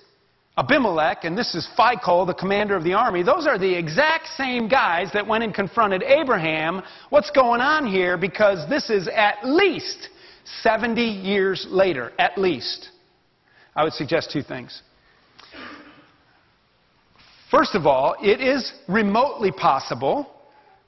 [0.58, 4.68] Abimelech and this is Phicol, the commander of the army, those are the exact same
[4.68, 6.82] guys that went and confronted Abraham.
[7.08, 8.18] What's going on here?
[8.18, 10.10] Because this is at least
[10.62, 12.90] 70 years later, at least.
[13.74, 14.82] I would suggest two things.
[17.50, 20.30] First of all, it is remotely possible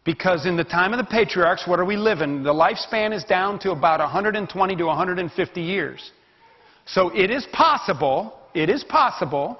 [0.05, 2.45] because in the time of the patriarchs, what are we living?
[2.45, 6.13] The lifespan is down to about 120 to 150 years.
[6.87, 9.59] So it is possible, it is possible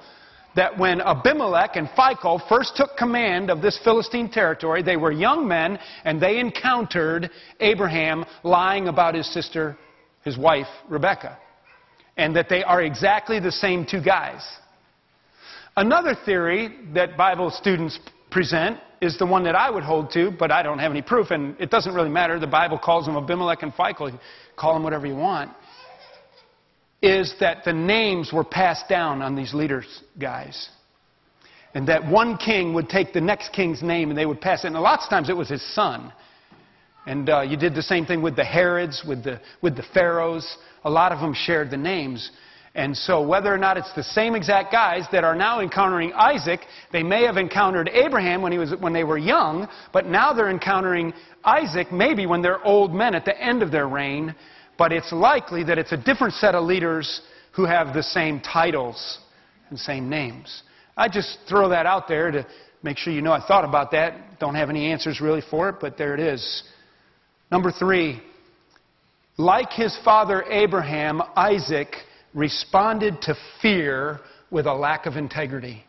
[0.55, 5.45] that when Abimelech and Phicol first took command of this Philistine territory, they were young
[5.47, 9.77] men and they encountered Abraham lying about his sister,
[10.23, 11.37] his wife, Rebekah.
[12.15, 14.41] And that they are exactly the same two guys.
[15.75, 20.51] Another theory that Bible students present is the one that I would hold to, but
[20.51, 22.39] I don't have any proof, and it doesn't really matter.
[22.39, 24.17] The Bible calls them Abimelech and Phicol.
[24.55, 25.51] Call them whatever you want
[27.03, 29.85] is that the names were passed down on these leaders,
[30.17, 30.69] guys.
[31.75, 34.67] And that one king would take the next king's name and they would pass it.
[34.67, 36.13] And lots of times it was his son.
[37.05, 40.57] And uh, you did the same thing with the Herods, with the, with the Pharaohs.
[40.85, 42.31] A lot of them shared the names.
[42.75, 46.61] And so, whether or not it's the same exact guys that are now encountering Isaac,
[46.91, 50.49] they may have encountered Abraham when, he was, when they were young, but now they're
[50.49, 54.33] encountering Isaac maybe when they're old men at the end of their reign
[54.77, 57.21] but it's likely that it's a different set of leaders
[57.55, 59.19] who have the same titles
[59.69, 60.63] and same names.
[60.97, 62.45] I just throw that out there to
[62.81, 64.39] make sure you know I thought about that.
[64.39, 66.63] Don't have any answers really for it, but there it is.
[67.51, 68.21] Number three,
[69.37, 71.95] like his father Abraham, Isaac
[72.33, 74.19] responded to fear
[74.51, 75.83] with a lack of integrity.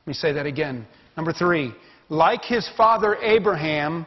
[0.00, 0.86] Let me say that again.
[1.16, 1.72] Number three,
[2.08, 4.06] like his father Abraham,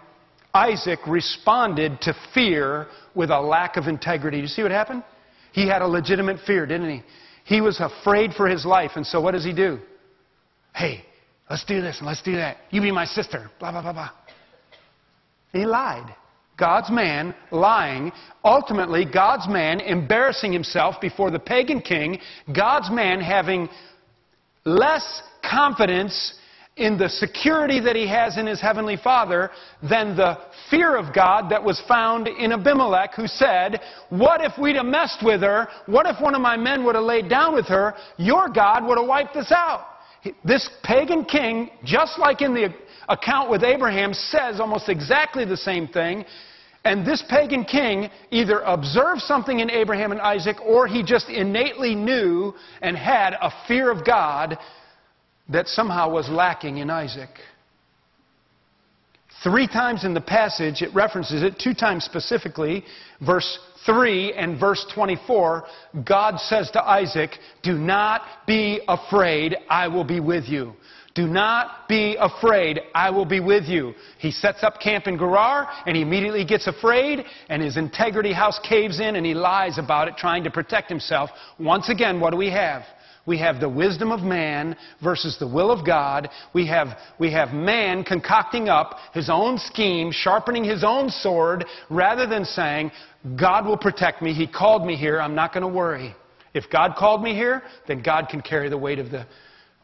[0.54, 4.39] Isaac responded to fear with a lack of integrity.
[4.39, 5.04] You see what happened?
[5.52, 7.03] He had a legitimate fear, didn't he?
[7.45, 9.80] He was afraid for his life, and so what does he do?
[10.74, 11.03] Hey,
[11.49, 12.57] let's do this and let's do that.
[12.72, 13.51] You be my sister.
[13.59, 14.09] Blah, blah, blah, blah.
[15.51, 16.16] He lied.
[16.58, 18.12] God's man lying,
[18.43, 22.20] ultimately, God's man embarrassing himself before the pagan king,
[22.56, 23.70] God's man having
[24.66, 26.36] less confidence
[26.76, 29.51] in the security that he has in his heavenly Father
[29.88, 30.38] than the
[30.72, 33.80] fear of God that was found in Abimelech, who said,
[34.10, 35.68] What if we'd have messed with her?
[35.86, 37.93] What if one of my men would have laid down with her?
[38.18, 39.86] Your God would have wiped us out.
[40.43, 42.74] This pagan king, just like in the
[43.10, 46.26] account with Abraham says almost exactly the same thing.
[46.86, 51.95] And this pagan king either observed something in Abraham and Isaac or he just innately
[51.95, 54.58] knew and had a fear of God
[55.49, 57.30] that somehow was lacking in Isaac.
[59.43, 62.84] Three times in the passage it references it, two times specifically,
[63.26, 65.66] verse 3 and verse 24,
[66.06, 67.32] God says to Isaac,
[67.62, 70.74] Do not be afraid, I will be with you.
[71.16, 73.93] Do not be afraid, I will be with you.
[74.18, 78.59] He sets up camp in Gerar and he immediately gets afraid and his integrity house
[78.68, 81.30] caves in and he lies about it trying to protect himself.
[81.59, 82.84] Once again, what do we have?
[83.26, 86.30] We have the wisdom of man versus the will of God.
[86.53, 92.28] We have, we have man concocting up his own scheme, sharpening his own sword, rather
[92.28, 92.91] than saying,
[93.39, 94.34] God will protect me.
[94.34, 95.22] He called me here.
[95.22, 96.16] I'm not going to worry.
[96.53, 99.26] If God called me here, then God can carry the weight of the,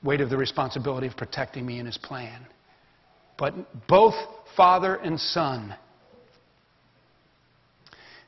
[0.04, 2.46] weight of the responsibility of protecting me in his plan.
[3.38, 3.54] But
[3.88, 4.16] both
[4.56, 5.76] father and son.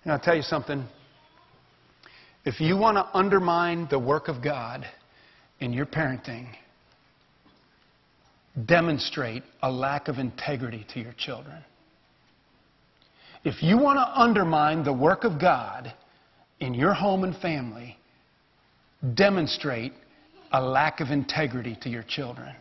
[0.03, 0.85] And I'll tell you something.
[2.45, 4.85] If you want to undermine the work of God,
[5.61, 6.47] in your parenting
[8.65, 11.63] demonstrate a lack of integrity to your children.
[13.45, 15.93] If you want to undermine the work of God
[16.59, 17.97] in your home and family,
[19.13, 19.93] demonstrate
[20.51, 22.53] a lack of integrity to your children.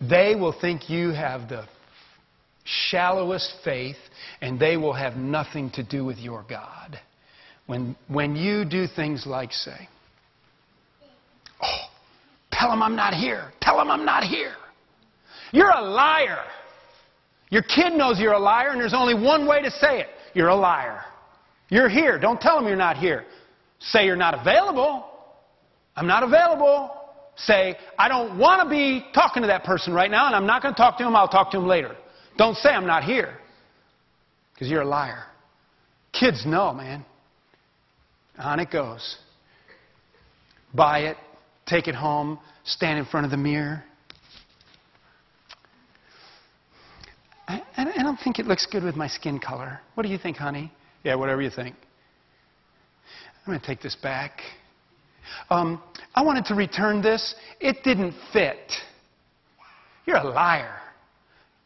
[0.00, 1.66] They will think you have the
[2.64, 3.96] shallowest faith
[4.40, 6.98] and they will have nothing to do with your God.
[7.66, 9.88] When, when you do things like say,
[11.62, 11.86] Oh,
[12.62, 13.50] Tell them I'm not here.
[13.60, 14.54] Tell them I'm not here.
[15.50, 16.44] You're a liar.
[17.50, 20.48] Your kid knows you're a liar, and there's only one way to say it you're
[20.48, 21.02] a liar.
[21.70, 22.20] You're here.
[22.20, 23.24] Don't tell them you're not here.
[23.80, 25.06] Say you're not available.
[25.96, 26.90] I'm not available.
[27.36, 30.62] Say, I don't want to be talking to that person right now, and I'm not
[30.62, 31.16] going to talk to him.
[31.16, 31.96] I'll talk to him later.
[32.36, 33.38] Don't say I'm not here
[34.54, 35.24] because you're a liar.
[36.12, 37.04] Kids know, man.
[38.38, 39.16] On it goes.
[40.74, 41.16] Buy it,
[41.66, 43.84] take it home, stand in front of the mirror.
[47.48, 49.80] I, I don't think it looks good with my skin color.
[49.94, 50.72] What do you think, honey?
[51.02, 51.74] Yeah, whatever you think.
[53.44, 54.40] I'm going to take this back.
[55.50, 55.82] Um,
[56.14, 57.34] I wanted to return this.
[57.60, 58.72] It didn't fit.
[60.06, 60.78] You're a liar.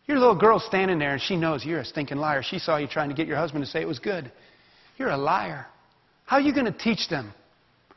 [0.07, 2.43] Your little girl's standing there and she knows you're a stinking liar.
[2.43, 4.31] She saw you trying to get your husband to say it was good.
[4.99, 5.67] You're a liar.
[6.27, 7.33] How are you going to teach them?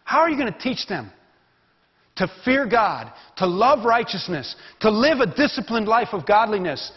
[0.04, 1.12] How are you going to teach them?
[2.20, 6.92] to fear God, to love righteousness, to live a disciplined life of godliness,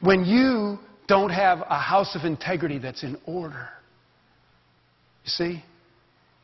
[0.00, 3.68] when you don't have a house of integrity that's in order.
[5.22, 5.64] You see?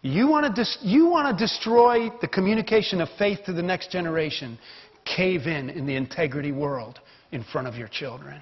[0.02, 4.58] You want to you want to destroy the communication of faith to the next generation.
[5.04, 6.98] Cave in in the integrity world
[7.30, 8.40] in front of your children.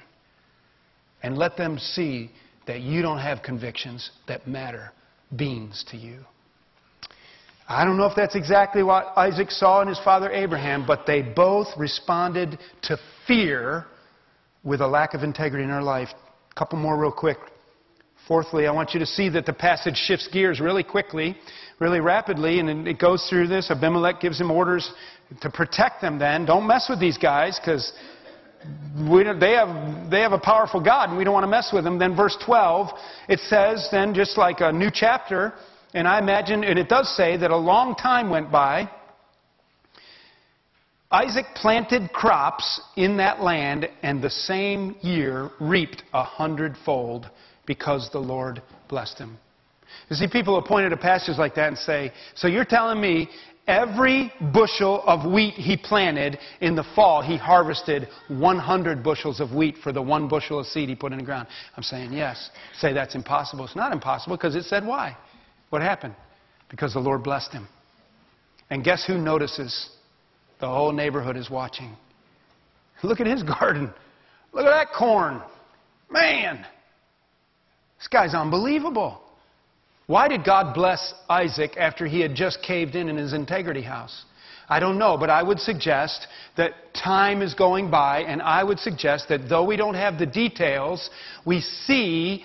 [1.22, 2.30] And let them see
[2.66, 4.92] that you don't have convictions that matter
[5.36, 6.24] beans to you.
[7.68, 11.22] I don't know if that's exactly what Isaac saw in his father Abraham, but they
[11.22, 12.98] both responded to
[13.28, 13.84] fear
[14.64, 16.08] with a lack of integrity in their life.
[16.50, 17.38] A couple more, real quick.
[18.30, 21.36] Fourthly, I want you to see that the passage shifts gears really quickly,
[21.80, 23.72] really rapidly, and it goes through this.
[23.72, 24.92] Abimelech gives him orders
[25.40, 26.44] to protect them then.
[26.44, 27.92] Don't mess with these guys because
[28.94, 31.98] they, have, they have a powerful God and we don't want to mess with them.
[31.98, 32.90] Then, verse 12,
[33.28, 35.52] it says, then, just like a new chapter,
[35.92, 38.88] and I imagine, and it does say that a long time went by.
[41.10, 47.28] Isaac planted crops in that land, and the same year reaped a hundredfold
[47.70, 49.38] because the Lord blessed him.
[50.08, 53.28] You see, people have pointed to passages like that and say, So you're telling me
[53.68, 59.76] every bushel of wheat he planted in the fall, he harvested 100 bushels of wheat
[59.84, 61.46] for the one bushel of seed he put in the ground?
[61.76, 62.50] I'm saying yes.
[62.80, 63.66] Say that's impossible.
[63.66, 65.16] It's not impossible because it said why.
[65.68, 66.16] What happened?
[66.70, 67.68] Because the Lord blessed him.
[68.68, 69.90] And guess who notices?
[70.58, 71.96] The whole neighborhood is watching.
[73.04, 73.94] Look at his garden.
[74.52, 75.40] Look at that corn.
[76.10, 76.66] Man,
[78.00, 79.20] this guy's unbelievable.
[80.06, 84.24] Why did God bless Isaac after he had just caved in in his integrity house?
[84.70, 86.26] I don't know, but I would suggest
[86.56, 90.26] that time is going by, and I would suggest that though we don't have the
[90.26, 91.10] details,
[91.44, 92.44] we see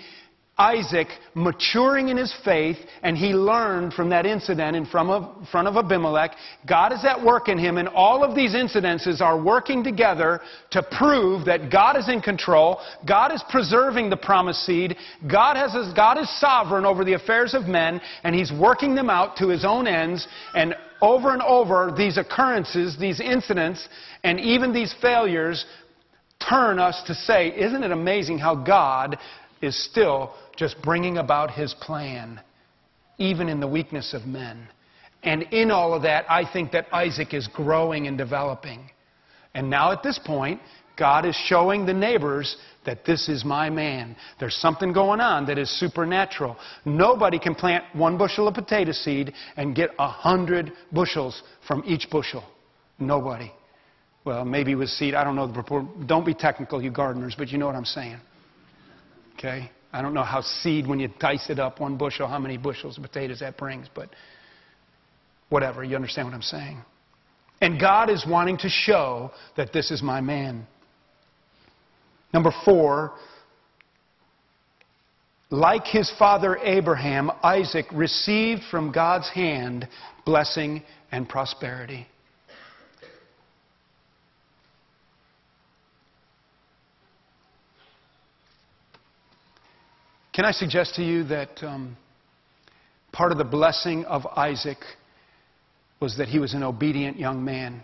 [0.57, 6.31] Isaac maturing in his faith, and he learned from that incident in front of, Abimelech.
[6.65, 10.39] God is at work in him, and all of these incidences are working together
[10.71, 12.79] to prove that God is in control.
[13.05, 14.95] God is preserving the promised seed.
[15.29, 19.35] God, has, God is sovereign over the affairs of men, and he's working them out
[19.37, 20.25] to his own ends.
[20.53, 23.89] And over and over, these occurrences, these incidents,
[24.23, 25.65] and even these failures
[26.39, 29.17] turn us to say, isn't it amazing how God
[29.61, 32.39] is still just bringing about his plan,
[33.17, 34.67] even in the weakness of men?
[35.23, 38.91] And in all of that, I think that Isaac is growing and developing.
[39.53, 40.61] And now at this point,
[40.97, 44.15] God is showing the neighbors that this is my man.
[44.39, 46.57] There's something going on that is supernatural.
[46.85, 52.09] Nobody can plant one bushel of potato seed and get a hundred bushels from each
[52.09, 52.43] bushel.
[52.99, 53.51] Nobody.
[54.23, 56.07] Well, maybe with seed, I don't know the proportion.
[56.07, 58.17] Don't be technical, you gardeners, but you know what I'm saying.
[59.37, 59.69] Okay?
[59.95, 62.97] I don't know how seed, when you dice it up, one bushel, how many bushels
[62.97, 64.09] of potatoes that brings, but
[65.47, 66.81] whatever, you understand what I'm saying.
[67.61, 70.67] And God is wanting to show that this is my man.
[72.33, 73.13] Number four,
[75.49, 79.87] like his father Abraham, Isaac received from God's hand
[80.25, 80.83] blessing
[81.13, 82.05] and prosperity.
[90.35, 91.95] Can I suggest to you that um,
[93.13, 94.79] part of the blessing of Isaac
[96.01, 97.81] was that he was an obedient young man?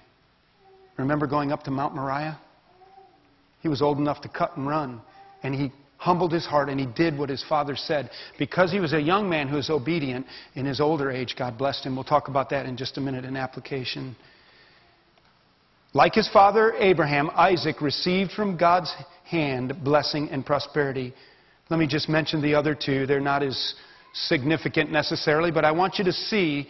[0.98, 2.38] Remember going up to Mount Moriah?
[3.62, 5.00] He was old enough to cut and run.
[5.44, 8.10] And he humbled his heart and he did what his father said.
[8.38, 11.86] Because he was a young man who was obedient in his older age, God blessed
[11.86, 11.96] him.
[11.96, 14.14] We'll talk about that in just a minute in application.
[15.94, 18.94] Like his father Abraham, Isaac received from God's
[19.24, 21.14] hand blessing and prosperity.
[21.72, 23.06] Let me just mention the other two.
[23.06, 23.76] They're not as
[24.14, 26.68] significant necessarily, but I want you to see,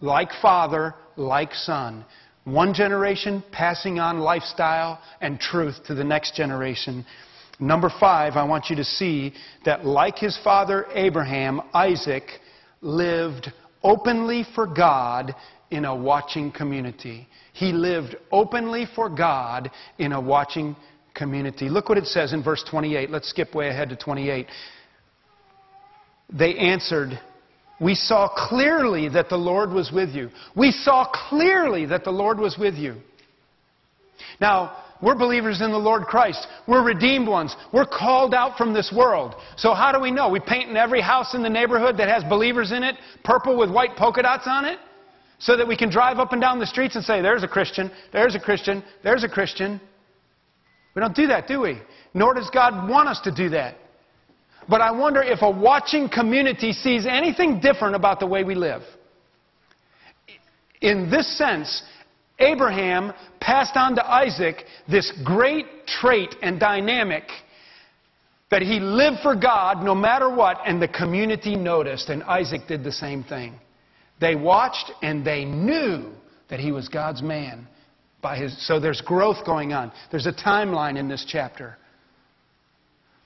[0.00, 2.06] like father, like son.
[2.44, 7.04] One generation passing on lifestyle and truth to the next generation.
[7.58, 9.34] Number five, I want you to see
[9.66, 12.24] that like his father Abraham, Isaac
[12.80, 15.34] lived openly for God
[15.70, 17.28] in a watching community.
[17.52, 20.76] He lived openly for God in a watching
[21.14, 21.68] community.
[21.68, 23.10] Look what it says in verse 28.
[23.10, 24.46] Let's skip way ahead to 28.
[26.32, 27.18] They answered,
[27.80, 30.30] we saw clearly that the Lord was with you.
[30.54, 32.96] We saw clearly that the Lord was with you.
[34.40, 36.46] Now, we're believers in the Lord Christ.
[36.68, 37.56] We're redeemed ones.
[37.72, 39.34] We're called out from this world.
[39.56, 40.28] So how do we know?
[40.28, 43.70] We paint in every house in the neighborhood that has believers in it, purple with
[43.70, 44.78] white polka dots on it,
[45.38, 47.90] so that we can drive up and down the streets and say, there's a Christian,
[48.12, 49.80] there's a Christian, there's a Christian.
[50.94, 51.80] We don't do that, do we?
[52.14, 53.76] Nor does God want us to do that.
[54.68, 58.82] But I wonder if a watching community sees anything different about the way we live.
[60.80, 61.82] In this sense,
[62.38, 67.24] Abraham passed on to Isaac this great trait and dynamic
[68.50, 72.82] that he lived for God no matter what, and the community noticed, and Isaac did
[72.82, 73.54] the same thing.
[74.20, 76.10] They watched and they knew
[76.48, 77.66] that he was God's man.
[78.22, 79.92] By his, so there's growth going on.
[80.10, 81.76] There's a timeline in this chapter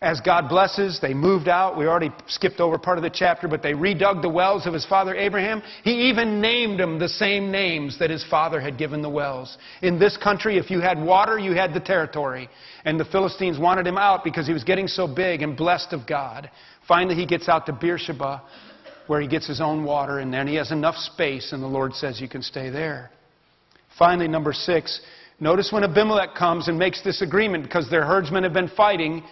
[0.04, 1.78] as God blesses, they moved out.
[1.78, 4.84] We already skipped over part of the chapter, but they redug the wells of his
[4.84, 5.62] father Abraham.
[5.82, 9.56] He even named them the same names that his father had given the wells.
[9.80, 12.50] In this country, if you had water, you had the territory.
[12.84, 16.06] And the Philistines wanted him out because he was getting so big and blessed of
[16.06, 16.50] God.
[16.86, 18.42] Finally, he gets out to Beersheba,
[19.06, 21.94] where he gets his own water, and then he has enough space, and the Lord
[21.94, 23.10] says you can stay there.
[23.98, 25.00] Finally, number six,
[25.40, 29.22] notice when Abimelech comes and makes this agreement because their herdsmen have been fighting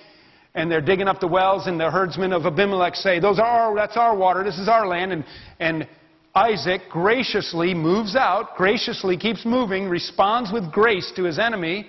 [0.54, 3.74] and they're digging up the wells, and the herdsmen of Abimelech say, Those are our,
[3.74, 5.12] that's our water, this is our land.
[5.12, 5.24] And,
[5.60, 5.88] and
[6.34, 11.88] Isaac graciously moves out, graciously keeps moving, responds with grace to his enemy.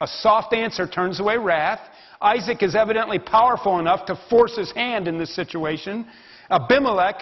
[0.00, 1.80] A soft answer turns away wrath.
[2.22, 6.06] Isaac is evidently powerful enough to force his hand in this situation.
[6.50, 7.16] Abimelech,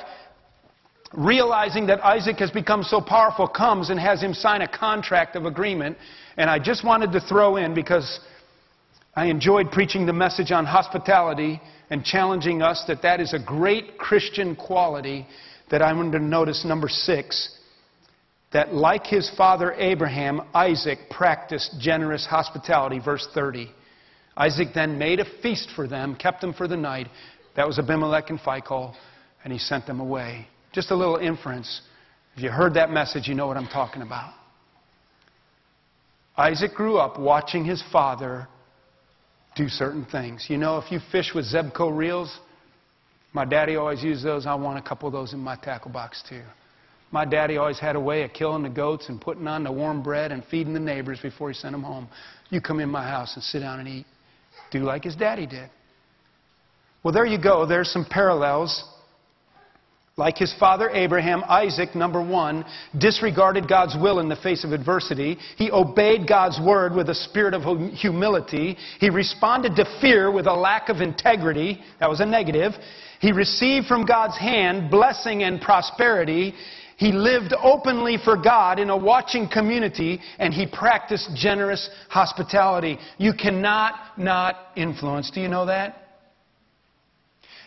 [1.15, 5.47] realizing that Isaac has become so powerful, comes and has him sign a contract of
[5.47, 5.97] agreement.
[6.37, 8.21] And I just wanted to throw in because
[9.15, 13.99] I enjoyed preaching the message on hospitality and challenging us that that is a great
[13.99, 15.27] Christian quality
[15.71, 17.57] that I'm going to notice number six.
[18.53, 23.71] That like his father Abraham, Isaac practiced generous hospitality, verse 30.
[24.37, 27.09] Isaac then made a feast for them, kept them for the night.
[27.57, 28.95] That was Abimelech and Phicol,
[29.43, 30.47] and he sent them away.
[30.73, 31.83] Just a little inference.
[32.37, 34.33] If you heard that message, you know what I'm talking about.
[36.37, 38.47] Isaac grew up watching his father
[39.57, 40.47] do certain things.
[40.49, 42.39] You know, if you fish with Zebco reels,
[43.33, 44.47] my daddy always used those.
[44.47, 46.43] I want a couple of those in my tackle box too.
[47.11, 50.03] My daddy always had a way of killing the goats and putting on the warm
[50.03, 52.07] bread and feeding the neighbors before he sent them home.
[52.51, 54.07] You come in my house and sit down and eat.
[54.71, 55.71] Do like his daddy did.
[57.03, 57.67] Well, there you go.
[57.67, 58.85] There's some parallels
[60.19, 62.65] Like his father Abraham, Isaac, number one,
[62.99, 65.39] disregarded God's will in the face of adversity.
[65.57, 67.63] He obeyed God's word with a spirit of
[67.93, 68.77] humility.
[68.99, 71.81] He responded to fear with a lack of integrity.
[72.01, 72.73] That was a negative.
[73.21, 76.53] He received from God's hand blessing and prosperity.
[76.97, 82.99] He lived openly for God in a watching community, and he practiced generous hospitality.
[83.19, 85.31] You cannot not influence.
[85.31, 86.08] Do you know that?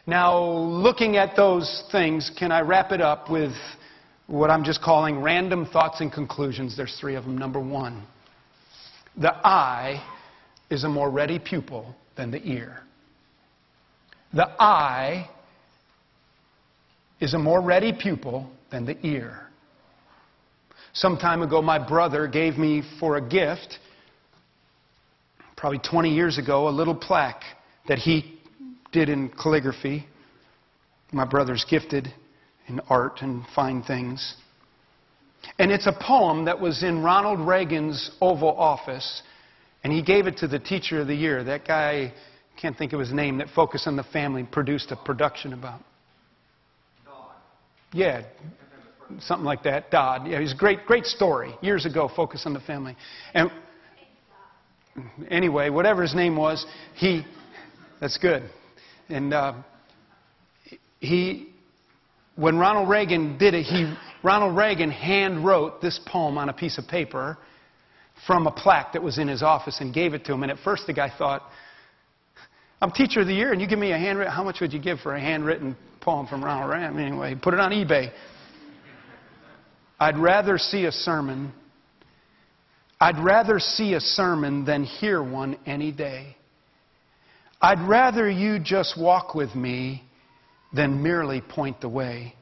[0.07, 3.53] Now, looking at those things, can I wrap it up with
[4.25, 6.75] what I'm just calling random thoughts and conclusions?
[6.75, 7.37] There's three of them.
[7.37, 8.03] Number one,
[9.15, 10.03] the eye
[10.71, 12.79] is a more ready pupil than the ear.
[14.33, 15.29] The eye
[17.19, 19.47] is a more ready pupil than the ear.
[20.93, 23.77] Some time ago, my brother gave me for a gift,
[25.55, 27.43] probably 20 years ago, a little plaque
[27.87, 28.40] that he
[28.91, 30.05] did in calligraphy.
[31.11, 32.13] My brother's gifted
[32.67, 34.35] in art and fine things.
[35.57, 39.23] And it's a poem that was in Ronald Reagan's Oval Office,
[39.83, 41.43] and he gave it to the Teacher of the Year.
[41.43, 42.13] That guy,
[42.61, 45.81] can't think of his name, that Focus on the Family produced a production about.
[47.05, 47.35] Dodd.
[47.91, 48.23] Yeah,
[49.19, 49.89] something like that.
[49.89, 50.27] Dodd.
[50.27, 51.55] Yeah, he's a great, great story.
[51.61, 52.95] Years ago, Focus on the Family.
[53.33, 53.49] And
[55.29, 57.25] anyway, whatever his name was, he,
[57.99, 58.43] that's good.
[59.11, 59.53] And uh,
[60.99, 61.49] he,
[62.35, 63.93] when Ronald Reagan did it, he,
[64.23, 67.37] Ronald Reagan hand wrote this poem on a piece of paper
[68.25, 70.43] from a plaque that was in his office and gave it to him.
[70.43, 71.43] And at first the guy thought,
[72.81, 74.79] I'm teacher of the year and you give me a handwritten, how much would you
[74.79, 76.99] give for a handwritten poem from Ronald Reagan?
[76.99, 78.11] Anyway, he put it on eBay.
[79.99, 81.51] I'd rather see a sermon.
[82.99, 86.37] I'd rather see a sermon than hear one any day.
[87.61, 90.03] I'd rather you just walk with me
[90.73, 92.33] than merely point the way.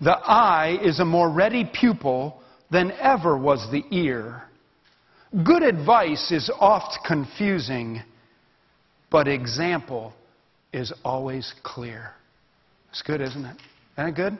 [0.00, 4.42] The eye is a more ready pupil than ever was the ear.
[5.44, 8.02] Good advice is oft confusing,
[9.10, 10.12] but example
[10.72, 12.12] is always clear.
[12.90, 13.56] It's good, isn't it?
[13.96, 14.38] Isn't it good?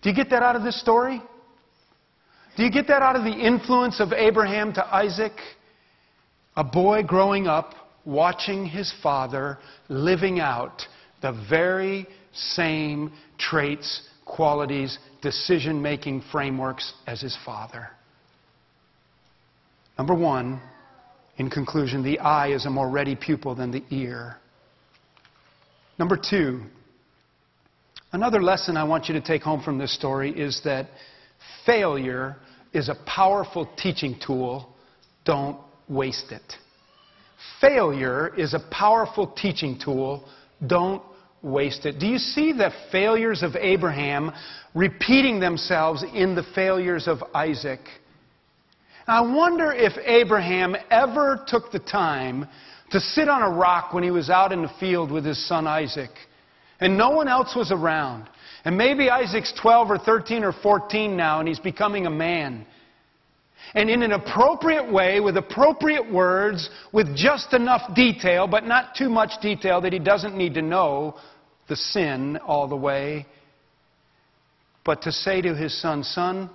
[0.00, 1.20] Do you get that out of this story?
[2.56, 5.32] Do you get that out of the influence of Abraham to Isaac?
[6.56, 7.74] A boy growing up
[8.04, 10.82] watching his father living out
[11.22, 17.88] the very same traits, qualities, decision making frameworks as his father.
[19.96, 20.60] Number one,
[21.36, 24.36] in conclusion, the eye is a more ready pupil than the ear.
[25.98, 26.62] Number two,
[28.12, 30.88] another lesson I want you to take home from this story is that
[31.64, 32.36] failure
[32.72, 34.68] is a powerful teaching tool.
[35.24, 35.56] Don't
[35.88, 36.42] waste it.
[37.60, 40.28] Failure is a powerful teaching tool.
[40.66, 41.02] Don't
[41.42, 41.98] waste it.
[41.98, 44.32] Do you see the failures of Abraham
[44.74, 47.80] repeating themselves in the failures of Isaac?
[49.06, 52.48] I wonder if Abraham ever took the time
[52.90, 55.66] to sit on a rock when he was out in the field with his son
[55.66, 56.10] Isaac
[56.80, 58.28] and no one else was around.
[58.64, 62.66] And maybe Isaac's 12 or 13 or 14 now and he's becoming a man
[63.74, 69.08] and in an appropriate way, with appropriate words, with just enough detail, but not too
[69.08, 71.16] much detail that he doesn't need to know
[71.68, 73.26] the sin all the way.
[74.84, 76.50] But to say to his son, Son,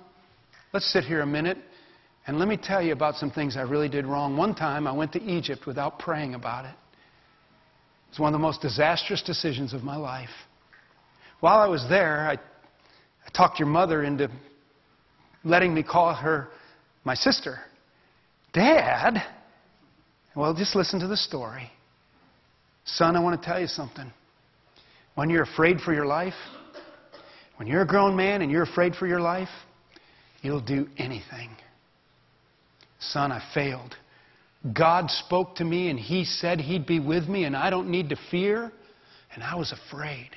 [0.72, 1.58] let's sit here a minute
[2.26, 4.36] and let me tell you about some things I really did wrong.
[4.36, 6.74] One time I went to Egypt without praying about it.
[8.08, 10.30] It's one of the most disastrous decisions of my life.
[11.40, 14.30] While I was there, I, I talked your mother into
[15.44, 16.48] letting me call her
[17.04, 17.58] my sister,
[18.52, 19.22] Dad,
[20.34, 21.70] well, just listen to the story.
[22.84, 24.10] Son, I want to tell you something.
[25.14, 26.34] When you're afraid for your life,
[27.56, 29.48] when you're a grown man and you're afraid for your life,
[30.42, 31.50] you'll do anything.
[33.00, 33.94] Son, I failed.
[34.74, 38.10] God spoke to me and He said He'd be with me and I don't need
[38.10, 38.72] to fear,
[39.34, 40.30] and I was afraid.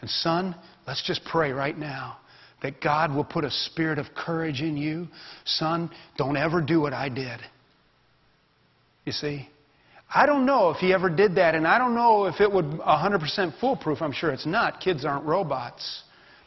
[0.00, 2.18] And son, let's just pray right now
[2.62, 5.08] that God will put a spirit of courage in you.
[5.44, 7.40] Son, don't ever do what I did.
[9.04, 9.48] You see?
[10.14, 12.66] I don't know if he ever did that, and I don't know if it would
[12.66, 14.02] 100% foolproof.
[14.02, 14.80] I'm sure it's not.
[14.80, 16.02] Kids aren't robots.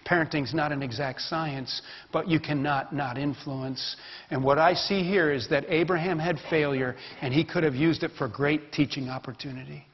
[0.06, 1.82] Parenting's not an exact science,
[2.14, 3.96] but you cannot not influence.
[4.30, 8.04] And what I see here is that Abraham had failure, and he could have used
[8.04, 9.86] it for great teaching opportunity.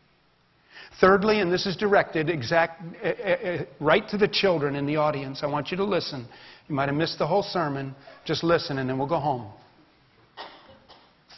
[1.00, 5.42] Thirdly, and this is directed exact, uh, uh, right to the children in the audience,
[5.42, 6.28] I want you to listen.
[6.68, 7.96] You might have missed the whole sermon.
[8.26, 9.52] Just listen, and then we'll go home.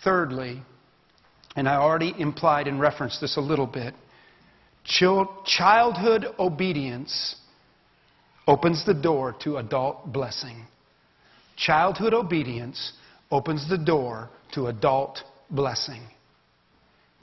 [0.04, 0.62] Thirdly,
[1.56, 3.94] and I already implied and referenced this a little bit
[4.86, 7.36] childhood obedience
[8.48, 10.66] opens the door to adult blessing.
[11.56, 12.94] Childhood obedience
[13.32, 16.02] opens the door to adult blessing.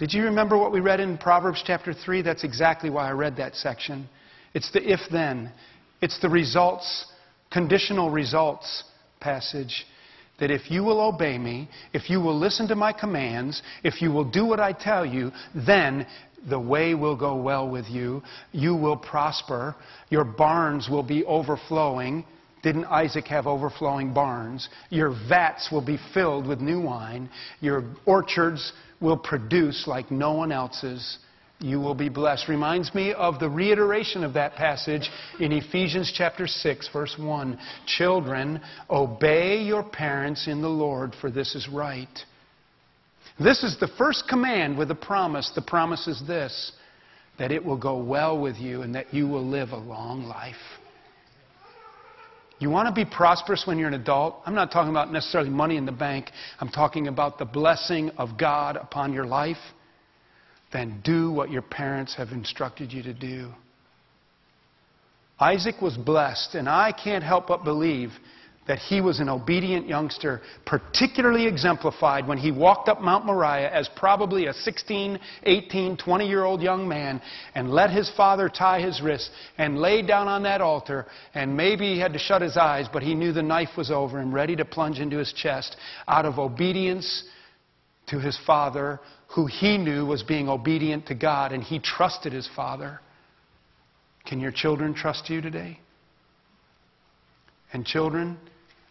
[0.00, 2.22] Did you remember what we read in Proverbs chapter 3?
[2.22, 4.08] That's exactly why I read that section.
[4.54, 5.52] It's the if then,
[6.00, 7.04] it's the results,
[7.52, 8.84] conditional results
[9.20, 9.84] passage.
[10.38, 14.10] That if you will obey me, if you will listen to my commands, if you
[14.10, 16.06] will do what I tell you, then
[16.48, 18.22] the way will go well with you.
[18.52, 19.76] You will prosper.
[20.08, 22.24] Your barns will be overflowing.
[22.62, 24.70] Didn't Isaac have overflowing barns?
[24.88, 27.28] Your vats will be filled with new wine.
[27.60, 31.18] Your orchards will produce like no one else's.
[31.58, 32.48] You will be blessed.
[32.48, 37.58] Reminds me of the reiteration of that passage in Ephesians chapter 6, verse 1.
[37.86, 42.08] Children, obey your parents in the Lord, for this is right.
[43.38, 45.50] This is the first command with a promise.
[45.54, 46.72] The promise is this
[47.38, 50.54] that it will go well with you and that you will live a long life.
[52.60, 54.36] You want to be prosperous when you're an adult?
[54.44, 56.30] I'm not talking about necessarily money in the bank.
[56.60, 59.56] I'm talking about the blessing of God upon your life.
[60.70, 63.50] Then do what your parents have instructed you to do.
[65.40, 68.10] Isaac was blessed, and I can't help but believe
[68.66, 73.88] that he was an obedient youngster, particularly exemplified when he walked up Mount Moriah as
[73.96, 77.20] probably a 16, 18, 20 year old young man
[77.54, 81.06] and let his father tie his wrists and lay down on that altar.
[81.34, 84.18] And maybe he had to shut his eyes, but he knew the knife was over
[84.18, 87.24] and ready to plunge into his chest out of obedience
[88.08, 89.00] to his father,
[89.34, 93.00] who he knew was being obedient to God, and he trusted his father.
[94.26, 95.80] Can your children trust you today?
[97.72, 98.36] And children,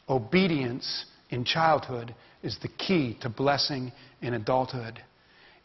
[0.10, 3.91] Obedience in childhood is the key to blessing
[4.22, 4.99] in adulthood.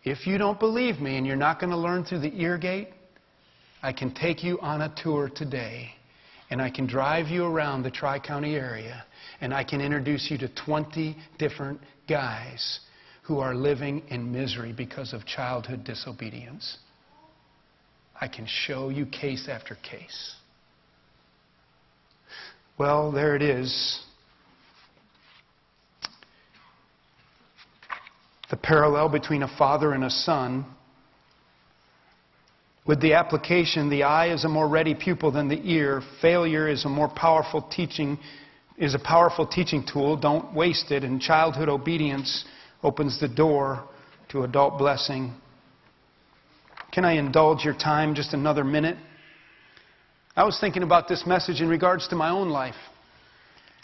[0.03, 2.89] If you don't believe me and you're not going to learn through the ear gate,
[3.83, 5.91] I can take you on a tour today
[6.51, 9.05] and I can drive you around the Tri County area
[9.41, 12.81] and I can introduce you to 20 different guys
[13.23, 16.77] who are living in misery because of childhood disobedience.
[18.21, 20.35] I can show you case after case.
[22.79, 24.04] Well, there it is.
[28.55, 30.65] The parallel between a father and a son.
[32.87, 36.03] With the application, the eye is a more ready pupil than the ear.
[36.23, 38.17] Failure is a more powerful teaching,
[38.79, 40.17] is a powerful teaching tool.
[40.17, 41.03] Don't waste it.
[41.03, 42.45] And childhood obedience
[42.85, 43.83] opens the door
[44.29, 45.33] to adult blessing.
[46.93, 48.99] Can I indulge your time just another minute?
[50.37, 52.77] I was thinking about this message in regards to my own life.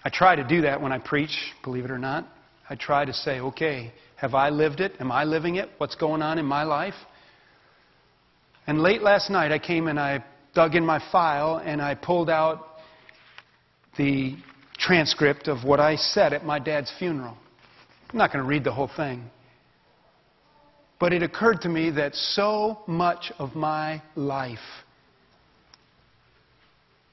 [0.04, 2.24] I try to do that when I preach, believe it or not.
[2.68, 4.92] I try to say, okay, have I lived it?
[5.00, 5.70] Am I living it?
[5.78, 6.94] What's going on in my life?
[8.66, 10.22] And late last night, I came and I
[10.54, 12.66] dug in my file and I pulled out
[13.96, 14.36] the
[14.76, 17.34] transcript of what I said at my dad's funeral.
[18.10, 19.24] I'm not going to read the whole thing.
[20.98, 24.58] But it occurred to me that so much of my life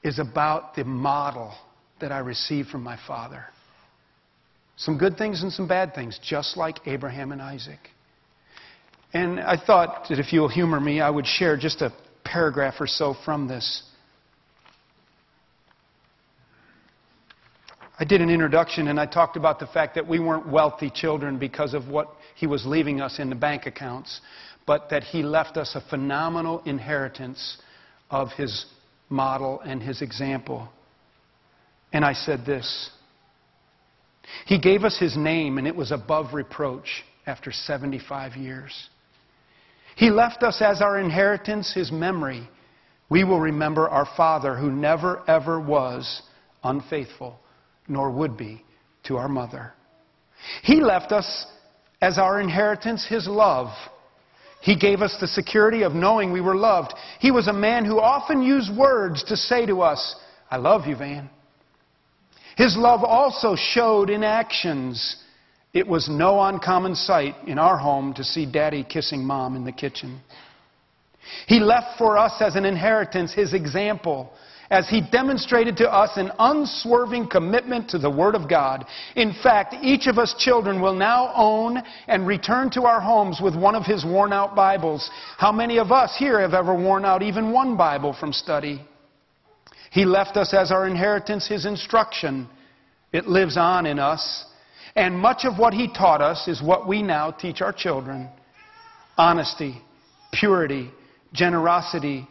[0.02, 1.54] is about the model
[2.02, 3.46] that I received from my father.
[4.78, 7.80] Some good things and some bad things, just like Abraham and Isaac.
[9.12, 11.92] And I thought that if you'll humor me, I would share just a
[12.24, 13.82] paragraph or so from this.
[17.98, 21.38] I did an introduction and I talked about the fact that we weren't wealthy children
[21.38, 24.20] because of what he was leaving us in the bank accounts,
[24.64, 27.58] but that he left us a phenomenal inheritance
[28.10, 28.66] of his
[29.08, 30.68] model and his example.
[31.92, 32.90] And I said this
[34.46, 38.88] he gave us his name, and it was above reproach after 75 years.
[39.96, 42.48] He left us as our inheritance his memory.
[43.10, 46.22] We will remember our Father who never, ever was
[46.62, 47.38] unfaithful,
[47.88, 48.64] nor would be
[49.04, 49.72] to our mother.
[50.62, 51.46] He left us
[52.00, 53.68] as our inheritance his love.
[54.60, 56.94] He gave us the security of knowing we were loved.
[57.20, 60.16] He was a man who often used words to say to us,
[60.50, 61.30] I love you, Van.
[62.58, 65.14] His love also showed in actions.
[65.72, 69.70] It was no uncommon sight in our home to see daddy kissing mom in the
[69.70, 70.20] kitchen.
[71.46, 74.32] He left for us as an inheritance his example
[74.70, 78.84] as he demonstrated to us an unswerving commitment to the Word of God.
[79.14, 83.54] In fact, each of us children will now own and return to our homes with
[83.54, 85.08] one of his worn out Bibles.
[85.36, 88.84] How many of us here have ever worn out even one Bible from study?
[89.90, 92.48] He left us as our inheritance His instruction.
[93.12, 94.44] It lives on in us.
[94.94, 98.28] And much of what He taught us is what we now teach our children
[99.16, 99.82] honesty,
[100.32, 100.90] purity,
[101.32, 102.26] generosity,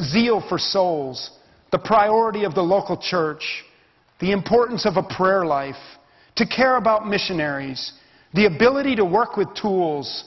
[0.00, 1.30] zeal for souls,
[1.70, 3.64] the priority of the local church,
[4.20, 5.76] the importance of a prayer life,
[6.36, 7.92] to care about missionaries,
[8.34, 10.24] the ability to work with tools,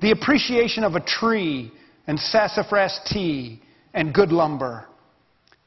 [0.00, 1.72] the appreciation of a tree
[2.06, 3.60] and sassafras tea
[3.94, 4.86] and good lumber,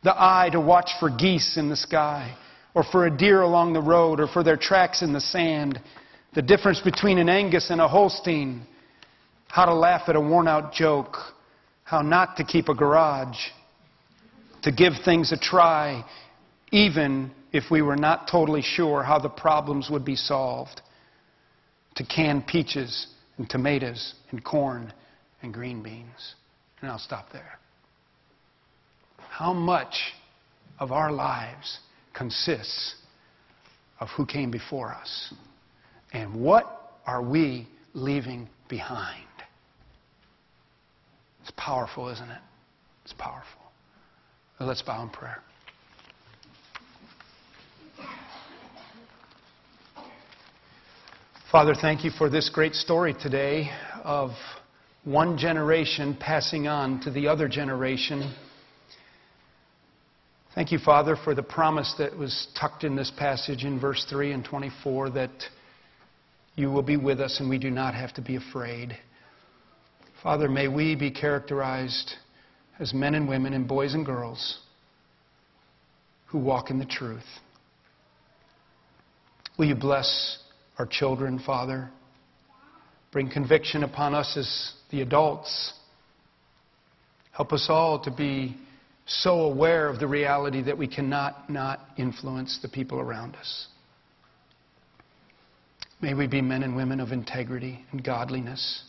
[0.04, 2.36] the eye to watch for geese in the sky,
[2.74, 5.80] or for a deer along the road, or for their tracks in the sand,
[6.36, 8.66] the difference between an Angus and a Holstein,
[9.48, 11.18] how to laugh at a worn out joke,
[11.84, 13.38] how not to keep a garage,
[14.62, 16.06] to give things a try,
[16.72, 20.82] even if we were not totally sure how the problems would be solved,
[21.96, 24.94] to can peaches and tomatoes and corn
[25.42, 26.36] and green beans.
[26.82, 27.60] And I'll stop there.
[29.40, 29.96] How much
[30.80, 31.80] of our lives
[32.14, 32.96] consists
[34.02, 35.34] of who came before us?
[36.12, 39.24] And what are we leaving behind?
[41.40, 42.42] It's powerful, isn't it?
[43.06, 43.62] It's powerful.
[44.60, 45.42] Let's bow in prayer.
[51.50, 53.70] Father, thank you for this great story today
[54.04, 54.32] of
[55.06, 58.34] one generation passing on to the other generation.
[60.60, 64.34] Thank you, Father, for the promise that was tucked in this passage in verse 3
[64.34, 65.32] and 24 that
[66.56, 68.98] you will be with us and we do not have to be afraid.
[70.22, 72.12] Father, may we be characterized
[72.78, 74.60] as men and women and boys and girls
[76.26, 77.24] who walk in the truth.
[79.58, 80.40] Will you bless
[80.78, 81.90] our children, Father?
[83.14, 85.72] Bring conviction upon us as the adults.
[87.32, 88.58] Help us all to be
[89.10, 93.68] so aware of the reality that we cannot not influence the people around us.
[96.02, 98.84] May we be men and women of integrity and godliness.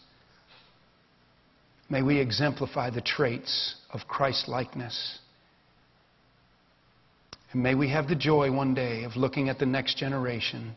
[1.89, 5.18] May we exemplify the traits of Christ likeness.
[7.53, 10.77] And may we have the joy one day of looking at the next generation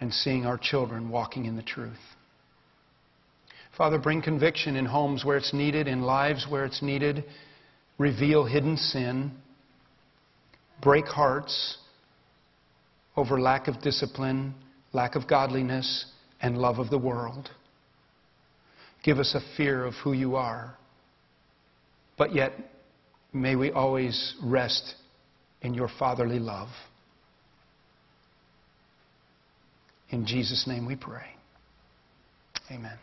[0.00, 1.92] and seeing our children walking in the truth.
[3.76, 7.24] Father, bring conviction in homes where it's needed, in lives where it's needed.
[7.98, 9.32] Reveal hidden sin.
[10.82, 11.78] Break hearts
[13.16, 14.54] over lack of discipline,
[14.92, 16.06] lack of godliness,
[16.40, 17.48] and love of the world.
[19.02, 20.76] Give us a fear of who you are.
[22.18, 22.52] But yet,
[23.32, 24.94] may we always rest
[25.62, 26.68] in your fatherly love.
[30.10, 31.26] In Jesus' name we pray.
[32.70, 32.98] Amen.